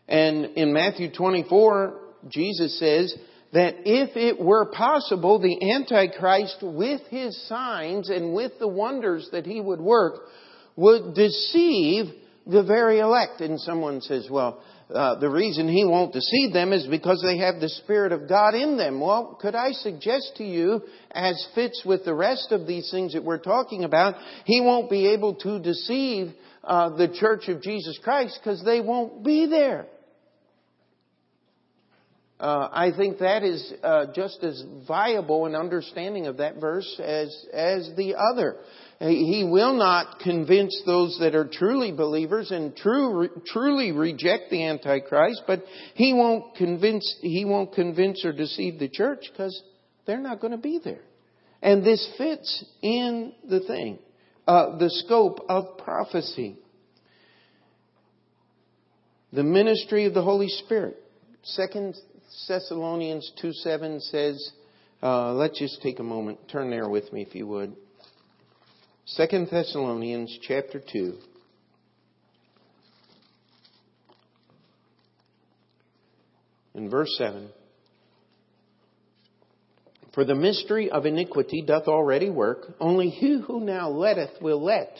[0.08, 3.14] And in Matthew 24, Jesus says
[3.52, 9.46] that if it were possible, the Antichrist, with his signs and with the wonders that
[9.46, 10.22] he would work,
[10.76, 12.06] would deceive
[12.46, 13.40] the very elect.
[13.40, 17.60] And someone says, well, uh, the reason he won't deceive them is because they have
[17.60, 19.00] the Spirit of God in them.
[19.00, 23.24] Well, could I suggest to you, as fits with the rest of these things that
[23.24, 24.14] we're talking about,
[24.44, 29.24] he won't be able to deceive uh, the Church of Jesus Christ because they won't
[29.24, 29.86] be there.
[32.38, 37.46] Uh, I think that is uh, just as viable an understanding of that verse as
[37.52, 38.56] as the other.
[39.00, 45.42] He will not convince those that are truly believers and true, truly reject the Antichrist,
[45.46, 45.64] but
[45.94, 49.60] he won't convince, he won't convince or deceive the church because
[50.06, 51.02] they're not going to be there.
[51.60, 53.98] And this fits in the thing,
[54.46, 56.58] uh, the scope of prophecy.
[59.32, 60.96] The ministry of the Holy Spirit.
[61.42, 61.96] Second
[62.46, 64.52] Thessalonians 2 7 says,
[65.02, 66.38] uh, let's just take a moment.
[66.48, 67.74] Turn there with me if you would.
[69.06, 71.18] Second Thessalonians chapter 2.
[76.74, 77.50] In verse 7.
[80.14, 84.96] For the mystery of iniquity doth already work, only he who now letteth will let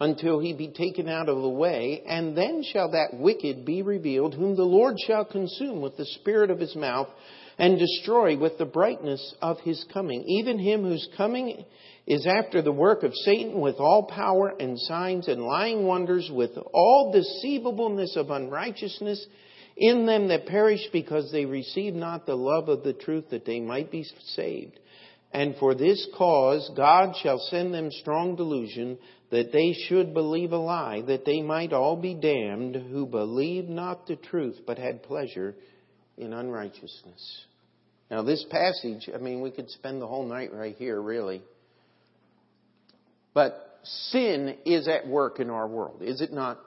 [0.00, 4.32] until he be taken out of the way, and then shall that wicked be revealed,
[4.34, 7.08] whom the Lord shall consume with the spirit of his mouth,
[7.58, 10.24] and destroy with the brightness of his coming.
[10.26, 11.64] Even him whose coming
[12.06, 16.50] is after the work of Satan with all power and signs and lying wonders, with
[16.72, 19.24] all deceivableness of unrighteousness
[19.76, 23.60] in them that perish because they receive not the love of the truth that they
[23.60, 24.78] might be saved.
[25.32, 28.98] And for this cause God shall send them strong delusion
[29.30, 34.06] that they should believe a lie, that they might all be damned who believed not
[34.06, 35.56] the truth but had pleasure
[36.16, 37.44] in unrighteousness.
[38.10, 41.42] Now this passage, I mean, we could spend the whole night right here, really.
[43.32, 46.58] But sin is at work in our world, is it not?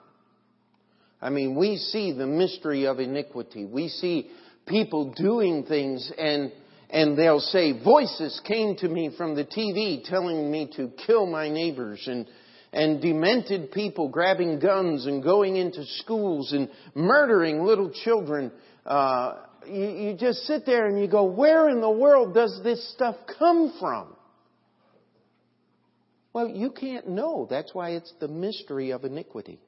[1.20, 3.64] I mean, we see the mystery of iniquity.
[3.64, 4.30] We see
[4.66, 6.52] people doing things and
[6.90, 11.48] and they'll say, voices came to me from the TV telling me to kill my
[11.50, 12.26] neighbors and,
[12.72, 18.50] and demented people grabbing guns and going into schools and murdering little children.
[18.88, 19.36] Uh,
[19.66, 23.16] you, you just sit there and you go, where in the world does this stuff
[23.38, 24.16] come from?
[26.32, 27.46] Well, you can't know.
[27.50, 29.60] That's why it's the mystery of iniquity.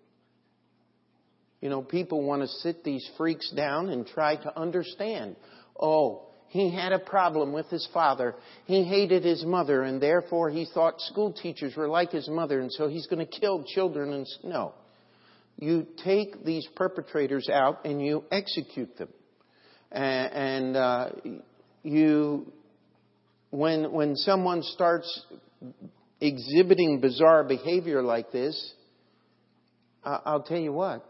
[1.61, 5.37] You know, people want to sit these freaks down and try to understand.
[5.79, 8.35] Oh, he had a problem with his father.
[8.65, 12.73] He hated his mother, and therefore he thought school teachers were like his mother, and
[12.73, 14.15] so he's going to kill children.
[14.15, 14.73] And no,
[15.61, 19.09] you take these perpetrators out and you execute them,
[19.93, 21.11] and, uh,
[21.83, 22.53] you,
[23.51, 25.27] when when someone starts
[26.21, 28.75] exhibiting bizarre behavior like this,
[30.05, 31.05] I'll tell you what,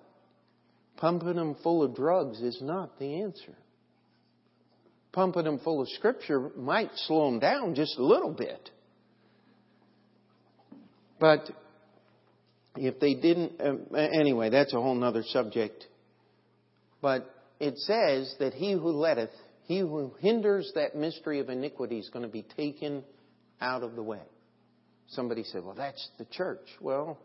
[0.96, 3.56] pumping them full of drugs is not the answer.
[5.12, 8.70] Pumping them full of scripture might slow them down just a little bit.
[11.18, 11.50] But
[12.86, 15.86] if they didn't, uh, anyway, that's a whole other subject.
[17.02, 19.30] But it says that he who letteth,
[19.64, 23.04] he who hinders that mystery of iniquity is going to be taken
[23.60, 24.22] out of the way.
[25.08, 26.66] Somebody said, well, that's the church.
[26.80, 27.18] Well,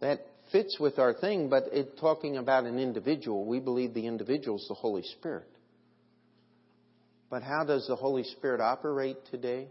[0.00, 3.44] that fits with our thing, but it talking about an individual.
[3.44, 5.48] We believe the individual is the Holy Spirit.
[7.30, 9.68] But how does the Holy Spirit operate today?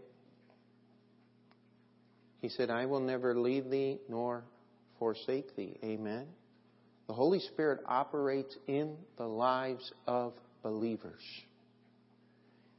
[2.40, 4.44] He said, I will never leave thee nor
[4.98, 5.76] forsake thee.
[5.84, 6.26] Amen.
[7.06, 10.32] The Holy Spirit operates in the lives of
[10.62, 11.22] believers.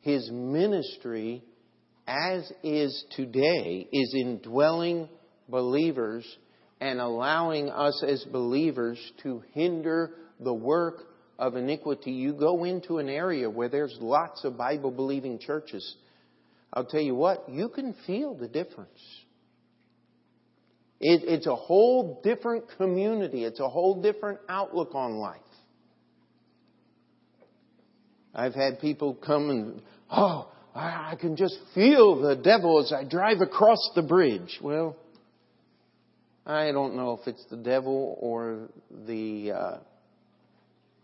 [0.02, 1.44] His ministry
[2.08, 5.10] as is today, is indwelling
[5.50, 6.26] believers
[6.80, 11.04] and allowing us as believers to hinder the work
[11.38, 12.12] of iniquity.
[12.12, 15.96] You go into an area where there's lots of Bible believing churches.
[16.72, 19.02] I'll tell you what, you can feel the difference.
[21.00, 23.44] It, it's a whole different community.
[23.44, 25.42] It's a whole different outlook on life.
[28.34, 29.82] I've had people come and,
[30.12, 34.60] oh, I can just feel the devil as I drive across the bridge.
[34.62, 34.96] Well,
[36.46, 38.70] I don't know if it's the devil or
[39.08, 39.78] the uh,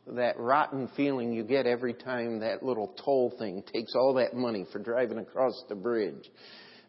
[0.08, 4.66] that rotten feeling you get every time that little toll thing takes all that money
[4.72, 6.30] for driving across the bridge.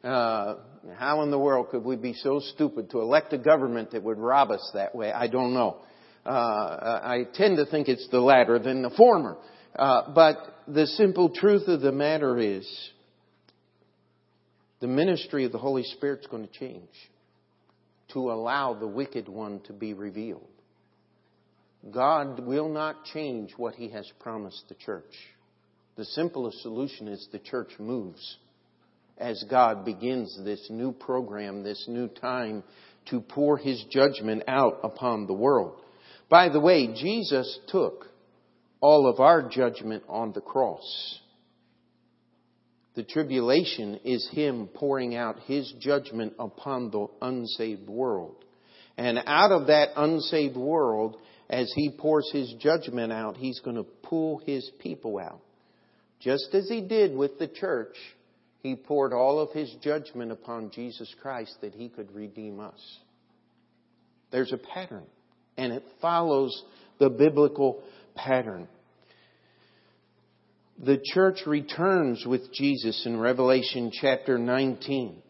[0.04, 0.56] Uh,
[0.98, 4.18] how in the world could we be so stupid to elect a government that would
[4.18, 5.10] rob us that way?
[5.10, 5.78] I don't know.
[6.26, 9.38] Uh, I tend to think it's the latter than the former.
[9.74, 10.36] Uh, but
[10.68, 12.68] the simple truth of the matter is,
[14.80, 16.90] the ministry of the Holy Spirit is going to change
[18.12, 20.48] to allow the wicked one to be revealed.
[21.90, 25.12] God will not change what He has promised the church.
[25.96, 28.36] The simplest solution is the church moves
[29.18, 32.64] as God begins this new program, this new time
[33.06, 35.80] to pour His judgment out upon the world.
[36.28, 38.06] By the way, Jesus took
[38.80, 41.20] all of our judgment on the cross.
[42.94, 48.36] The tribulation is Him pouring out His judgment upon the unsaved world.
[48.96, 51.16] And out of that unsaved world,
[51.50, 55.40] as He pours His judgment out, He's going to pull His people out.
[56.20, 57.96] Just as He did with the church,
[58.64, 62.98] He poured all of His judgment upon Jesus Christ that He could redeem us.
[64.32, 65.04] There's a pattern,
[65.58, 66.64] and it follows
[66.98, 67.82] the biblical
[68.16, 68.66] pattern.
[70.82, 75.22] The church returns with Jesus in Revelation chapter 19.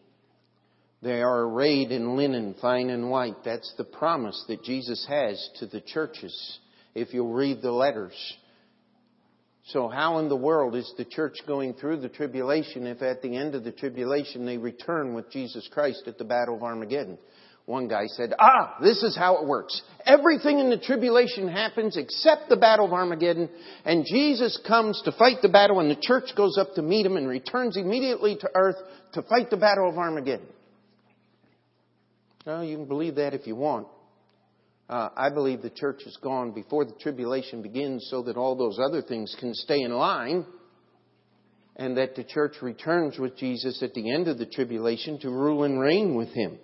[1.01, 3.43] They are arrayed in linen, fine and white.
[3.43, 6.59] That's the promise that Jesus has to the churches,
[6.95, 8.15] if you'll read the letters.
[9.69, 13.35] So how in the world is the church going through the tribulation if at the
[13.35, 17.17] end of the tribulation they return with Jesus Christ at the Battle of Armageddon?
[17.65, 19.81] One guy said, ah, this is how it works.
[20.05, 23.49] Everything in the tribulation happens except the battle of Armageddon,
[23.83, 27.17] and Jesus comes to fight the battle, and the church goes up to meet him
[27.17, 28.75] and returns immediately to earth
[29.13, 30.45] to fight the battle of Armageddon.
[32.45, 33.87] Well, you can believe that if you want.
[34.87, 38.77] Uh, I believe the church is gone before the tribulation begins so that all those
[38.79, 40.45] other things can stay in line,
[41.75, 45.63] and that the church returns with Jesus at the end of the tribulation to rule
[45.63, 46.59] and reign with him.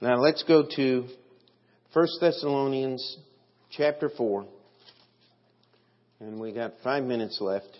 [0.00, 1.08] Now let's go to
[1.92, 3.18] 1 Thessalonians
[3.70, 4.46] chapter 4.
[6.20, 7.76] And we got five minutes left.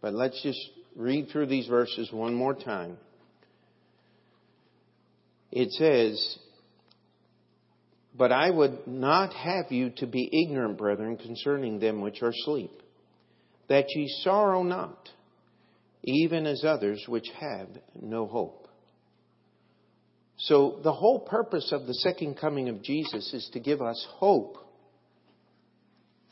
[0.00, 0.58] But let's just
[0.96, 2.98] read through these verses one more time.
[5.50, 6.38] It says,
[8.16, 12.70] But I would not have you to be ignorant, brethren, concerning them which are asleep,
[13.68, 15.08] that ye sorrow not,
[16.04, 17.68] even as others which have
[18.00, 18.68] no hope.
[20.36, 24.56] So the whole purpose of the second coming of Jesus is to give us hope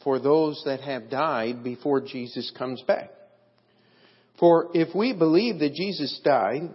[0.03, 3.11] for those that have died before Jesus comes back.
[4.39, 6.75] For if we believe that Jesus died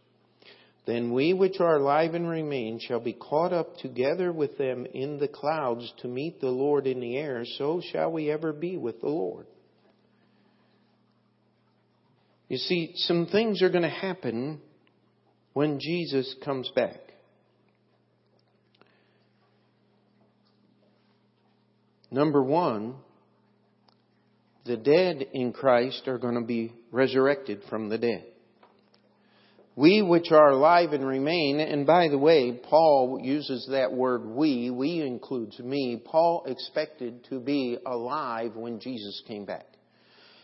[0.85, 5.19] Then we which are alive and remain shall be caught up together with them in
[5.19, 8.99] the clouds to meet the Lord in the air, so shall we ever be with
[9.01, 9.45] the Lord.
[12.49, 14.59] You see, some things are going to happen
[15.53, 16.99] when Jesus comes back.
[22.09, 22.95] Number one,
[24.65, 28.25] the dead in Christ are going to be resurrected from the dead.
[29.75, 34.69] We which are alive and remain, and by the way, Paul uses that word we,
[34.69, 36.01] we includes me.
[36.03, 39.65] Paul expected to be alive when Jesus came back.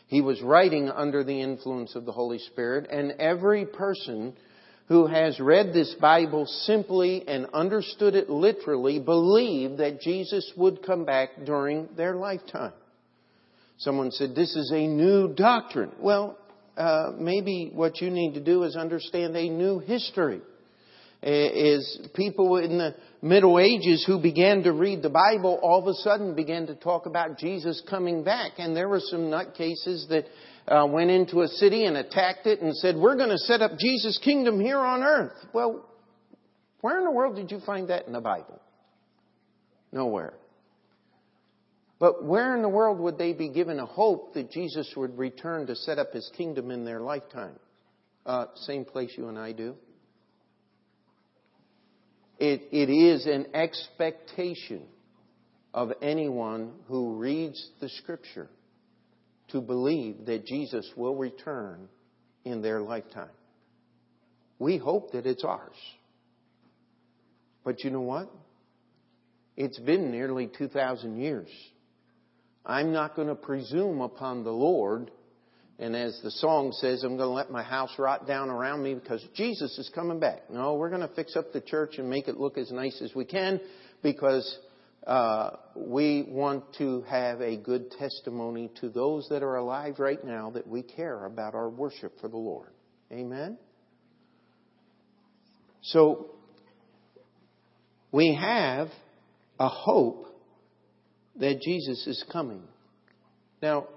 [0.08, 4.34] He was writing under the influence of the Holy Spirit, and every person
[4.88, 11.04] who has read this Bible simply and understood it literally believed that Jesus would come
[11.04, 12.72] back during their lifetime.
[13.80, 15.92] Someone said, This is a new doctrine.
[16.00, 16.38] Well,
[16.78, 20.42] uh, maybe what you need to do is understand a new history.
[21.24, 25.96] Is people in the Middle Ages who began to read the Bible all of a
[25.96, 28.54] sudden began to talk about Jesus coming back.
[28.60, 30.26] And there were some nutcases that
[30.68, 33.72] uh, went into a city and attacked it and said, We're going to set up
[33.80, 35.34] Jesus' kingdom here on earth.
[35.54, 35.90] Well,
[36.82, 38.62] where in the world did you find that in the Bible?
[39.92, 40.34] Nowhere.
[42.00, 45.66] But where in the world would they be given a hope that Jesus would return
[45.68, 47.56] to set up his kingdom in their lifetime?
[48.26, 49.76] Uh, same place you and I do.
[52.40, 54.84] It, it is an expectation
[55.74, 58.50] of anyone who reads the Scripture
[59.50, 61.88] to believe that Jesus will return
[62.46, 63.30] in their lifetime.
[64.60, 65.76] We hope that it's ours.
[67.64, 68.30] But you know what?
[69.56, 71.50] It's been nearly 2,000 years.
[72.68, 75.10] I'm not going to presume upon the Lord.
[75.80, 78.94] And as the song says, I'm going to let my house rot down around me
[78.94, 80.50] because Jesus is coming back.
[80.52, 83.16] No, we're going to fix up the church and make it look as nice as
[83.16, 83.62] we can
[84.04, 84.60] because
[85.06, 90.50] uh, we want to have a good testimony to those that are alive right now
[90.50, 92.72] that we care about our worship for the Lord.
[93.10, 93.58] Amen?
[95.84, 96.32] So,
[98.12, 98.90] we have
[99.58, 100.27] a hope
[101.40, 102.62] that Jesus is coming.
[103.62, 103.88] Now,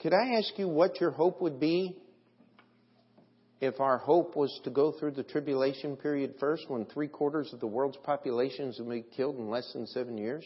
[0.00, 1.96] could I ask you what your hope would be
[3.60, 7.60] if our hope was to go through the tribulation period first when three quarters of
[7.60, 10.44] the world's population is going to be killed in less than seven years?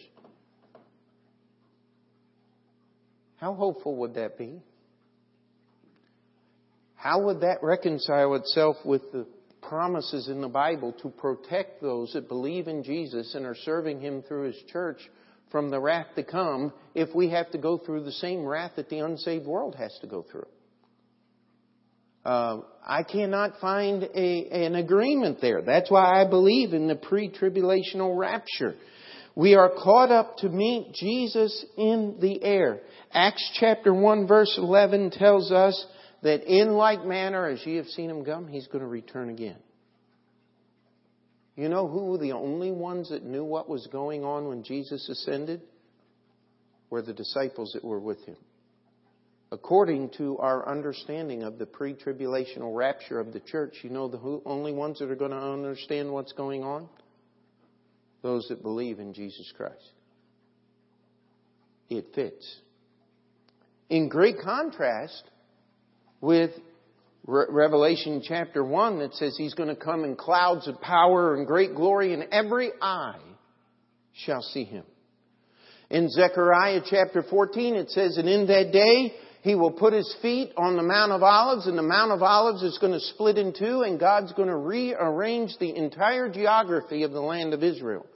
[3.37, 4.63] How hopeful would that be?
[6.97, 9.27] How would that reconcile itself with the
[9.61, 14.23] promises in the Bible to protect those that believe in Jesus and are serving Him
[14.23, 14.99] through His church
[15.55, 18.89] from the wrath to come if we have to go through the same wrath that
[18.89, 20.49] the unsaved world has to go through?
[22.25, 25.63] Uh, I cannot find a, an agreement there.
[25.63, 28.75] That's why I believe in the pre-tribulational rapture.
[29.37, 32.81] We are caught up to meet Jesus in the air.
[33.13, 35.87] Acts chapter 1 verse 11 tells us
[36.25, 39.59] that in like manner as ye have seen him come, he's going to return again.
[41.57, 45.63] You know who the only ones that knew what was going on when Jesus ascended?
[46.91, 48.37] Were the disciples that were with him.
[49.53, 54.43] According to our understanding of the pre tribulational rapture of the church, you know the
[54.45, 56.89] only ones that are going to understand what's going on?
[58.23, 59.93] Those that believe in Jesus Christ.
[61.89, 62.57] It fits.
[63.91, 65.23] In great contrast
[66.21, 66.51] with
[67.27, 71.47] Re- Revelation chapter 1 that says he's going to come in clouds of power and
[71.47, 73.19] great glory, and every eye
[74.13, 74.85] shall see him.
[75.91, 80.53] In Zechariah chapter 14, it says, And in that day he will put his feet
[80.57, 83.53] on the Mount of Olives, and the Mount of Olives is going to split in
[83.53, 88.07] two, and God's going to rearrange the entire geography of the land of Israel.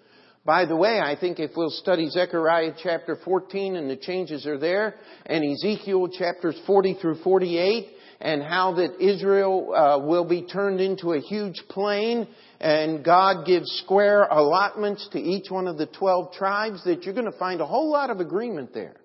[0.44, 4.58] By the way, I think if we'll study Zechariah chapter 14 and the changes are
[4.58, 4.94] there,
[5.26, 7.88] and Ezekiel chapters 40 through 48,
[8.20, 12.26] and how that Israel uh, will be turned into a huge plain
[12.60, 17.30] and God gives square allotments to each one of the 12 tribes that you're going
[17.30, 18.96] to find a whole lot of agreement there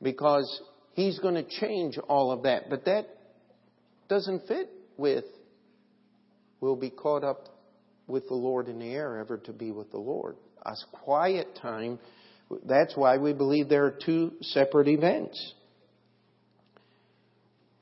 [0.00, 2.70] because he's going to change all of that.
[2.70, 3.08] But that
[4.08, 5.24] doesn't fit with
[6.60, 7.48] we'll be caught up
[8.06, 10.36] with the Lord in the air ever to be with the Lord.
[10.62, 11.98] A quiet time.
[12.64, 15.54] That's why we believe there are two separate events.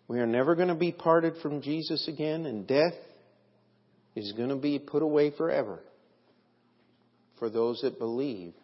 [0.09, 2.95] We are never going to be parted from Jesus again, and death
[4.15, 5.81] is going to be put away forever
[7.39, 8.55] for those that believe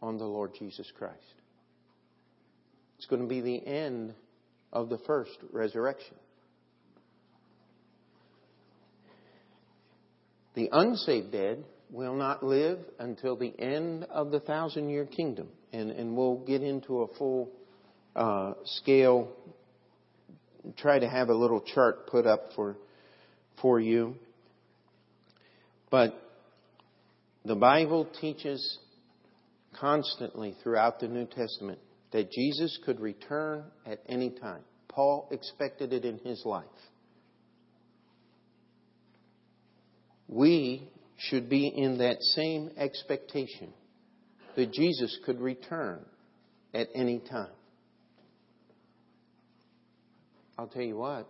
[0.00, 1.16] on the Lord Jesus Christ.
[2.96, 4.14] It's going to be the end
[4.72, 6.14] of the first resurrection.
[10.54, 15.48] The unsaved dead will not live until the end of the thousand year kingdom.
[15.72, 17.50] And, and we'll get into a full
[18.14, 19.28] uh, scale
[20.76, 22.76] try to have a little chart put up for
[23.60, 24.16] for you.
[25.90, 26.14] But
[27.44, 28.78] the Bible teaches
[29.78, 31.78] constantly throughout the New Testament
[32.12, 34.62] that Jesus could return at any time.
[34.88, 36.64] Paul expected it in his life.
[40.28, 43.72] We should be in that same expectation
[44.56, 46.04] that Jesus could return
[46.74, 47.50] at any time.
[50.60, 51.26] I'll tell you what.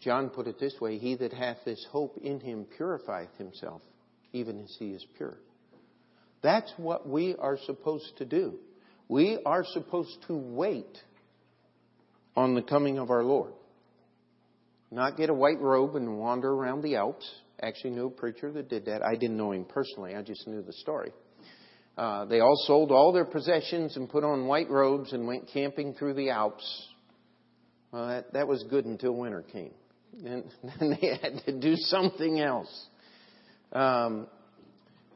[0.00, 3.82] John put it this way He that hath this hope in him purifieth himself,
[4.32, 5.36] even as he is pure.
[6.42, 8.54] That's what we are supposed to do.
[9.08, 10.96] We are supposed to wait
[12.34, 13.52] on the coming of our Lord.
[14.90, 17.30] Not get a white robe and wander around the Alps.
[17.62, 19.02] Actually, knew a preacher that did that.
[19.02, 21.12] I didn't know him personally, I just knew the story.
[21.98, 25.92] Uh, they all sold all their possessions and put on white robes and went camping
[25.92, 26.88] through the Alps
[27.92, 29.72] well, that, that was good until winter came.
[30.24, 30.44] And
[30.80, 32.86] then they had to do something else.
[33.72, 34.26] Um,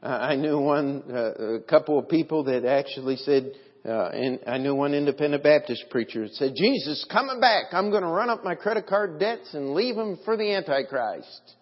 [0.03, 3.51] I knew one, uh, a couple of people that actually said,
[3.85, 7.67] uh, and I knew one independent Baptist preacher that said, Jesus coming back.
[7.73, 11.57] I'm going to run up my credit card debts and leave them for the Antichrist.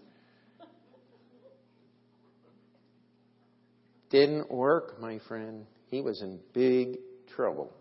[4.15, 5.67] didn't work, my friend.
[5.91, 6.99] He was in big
[7.35, 7.73] trouble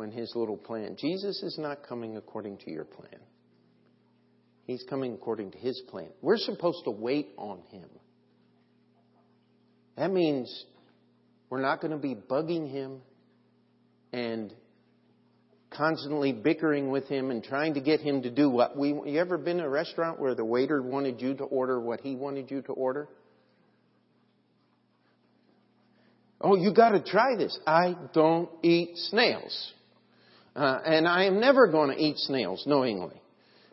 [0.00, 0.96] when his little plan.
[0.98, 3.20] Jesus is not coming according to your plan.
[4.64, 6.08] He's coming according to his plan.
[6.22, 7.86] We're supposed to wait on him.
[9.98, 10.64] That means
[11.50, 13.02] we're not going to be bugging him
[14.10, 14.54] and
[15.68, 19.36] constantly bickering with him and trying to get him to do what we you ever
[19.36, 22.62] been to a restaurant where the waiter wanted you to order what he wanted you
[22.62, 23.06] to order?
[26.40, 27.58] Oh, you got to try this.
[27.66, 29.74] I don't eat snails.
[30.54, 33.20] Uh, and I am never going to eat snails knowingly.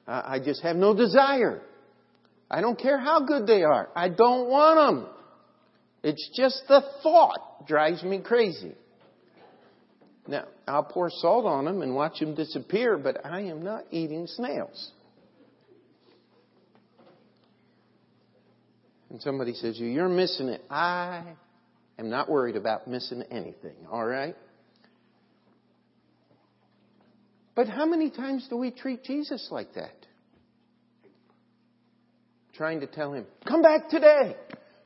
[0.07, 1.61] Uh, I just have no desire.
[2.49, 3.89] I don't care how good they are.
[3.95, 5.09] I don't want them.
[6.03, 8.73] It's just the thought drives me crazy.
[10.28, 14.28] Now, I'll pour salt on them and watch them disappear, but I am not eating
[14.28, 14.91] snails.
[19.09, 20.61] And somebody says, You're missing it.
[20.69, 21.23] I
[21.97, 24.36] am not worried about missing anything, all right?
[27.58, 30.05] But how many times do we treat Jesus like that?
[32.53, 34.36] Trying to tell him, Come back today.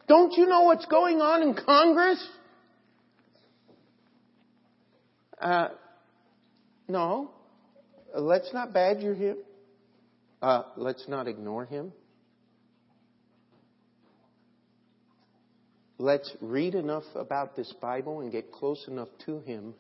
[0.08, 2.26] Don't you know what's going on in Congress?
[5.38, 5.68] Uh,
[6.88, 7.32] no.
[8.18, 9.36] Let's not badger him.
[10.42, 11.92] Uh, let's not ignore him.
[15.98, 19.74] Let's read enough about this Bible and get close enough to him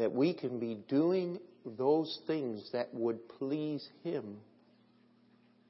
[0.00, 1.38] that we can be doing
[1.76, 4.38] those things that would please him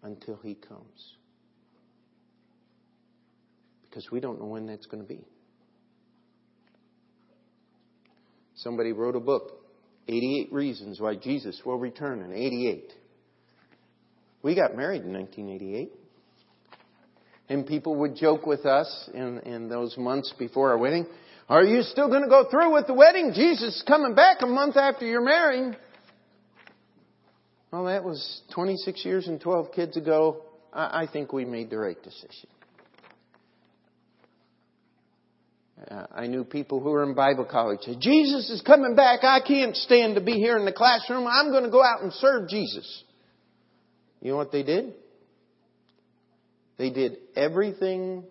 [0.05, 1.15] until he comes.
[3.83, 5.25] Because we don't know when that's going to be.
[8.55, 9.51] Somebody wrote a book,
[10.07, 12.93] 88 Reasons Why Jesus Will Return in 88.
[14.45, 15.91] We got married in 1988.
[17.49, 21.07] And people would joke with us in, in those months before our wedding.
[21.51, 23.33] Are you still going to go through with the wedding?
[23.35, 25.77] Jesus is coming back a month after you're married.
[27.73, 30.45] Well, that was 26 years and 12 kids ago.
[30.73, 32.49] I, I think we made the right decision.
[35.91, 39.25] Uh, I knew people who were in Bible college said, Jesus is coming back.
[39.25, 41.27] I can't stand to be here in the classroom.
[41.27, 43.03] I'm going to go out and serve Jesus.
[44.21, 44.95] You know what they did?
[46.79, 48.23] They did everything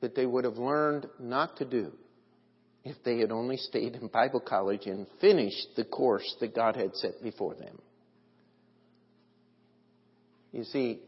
[0.00, 1.92] that they would have learned not to do
[2.84, 6.94] if they had only stayed in Bible college and finished the course that God had
[6.94, 7.78] set before them.
[10.52, 11.00] You see,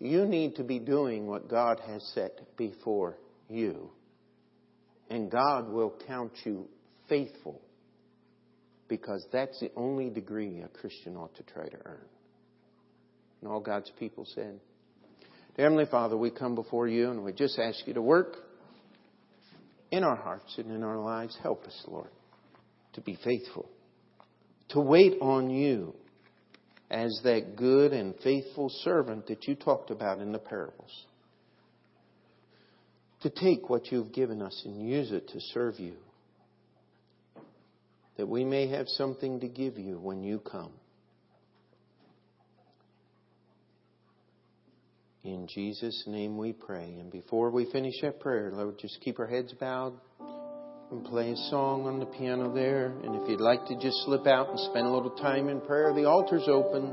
[0.00, 3.16] you need to be doing what God has set before
[3.48, 3.90] you
[5.10, 6.66] and God will count you
[7.08, 7.60] faithful
[8.88, 12.04] because that's the only degree a Christian ought to try to earn.
[13.40, 14.58] And all God's people said,
[15.56, 18.36] Heavenly Father, we come before you and we just ask you to work
[19.94, 21.36] in our hearts and in our lives.
[21.42, 22.10] Help us, Lord,
[22.94, 23.68] to be faithful,
[24.70, 25.94] to wait on you
[26.90, 31.06] as that good and faithful servant that you talked about in the parables
[33.22, 35.94] to take what you've given us and use it to serve you.
[38.18, 40.72] That we may have something to give you when you come.
[45.24, 46.96] In Jesus' name we pray.
[47.00, 49.94] And before we finish that prayer, Lord, just keep our heads bowed
[50.90, 52.92] and play a song on the piano there.
[53.02, 55.94] And if you'd like to just slip out and spend a little time in prayer,
[55.94, 56.92] the altar's open.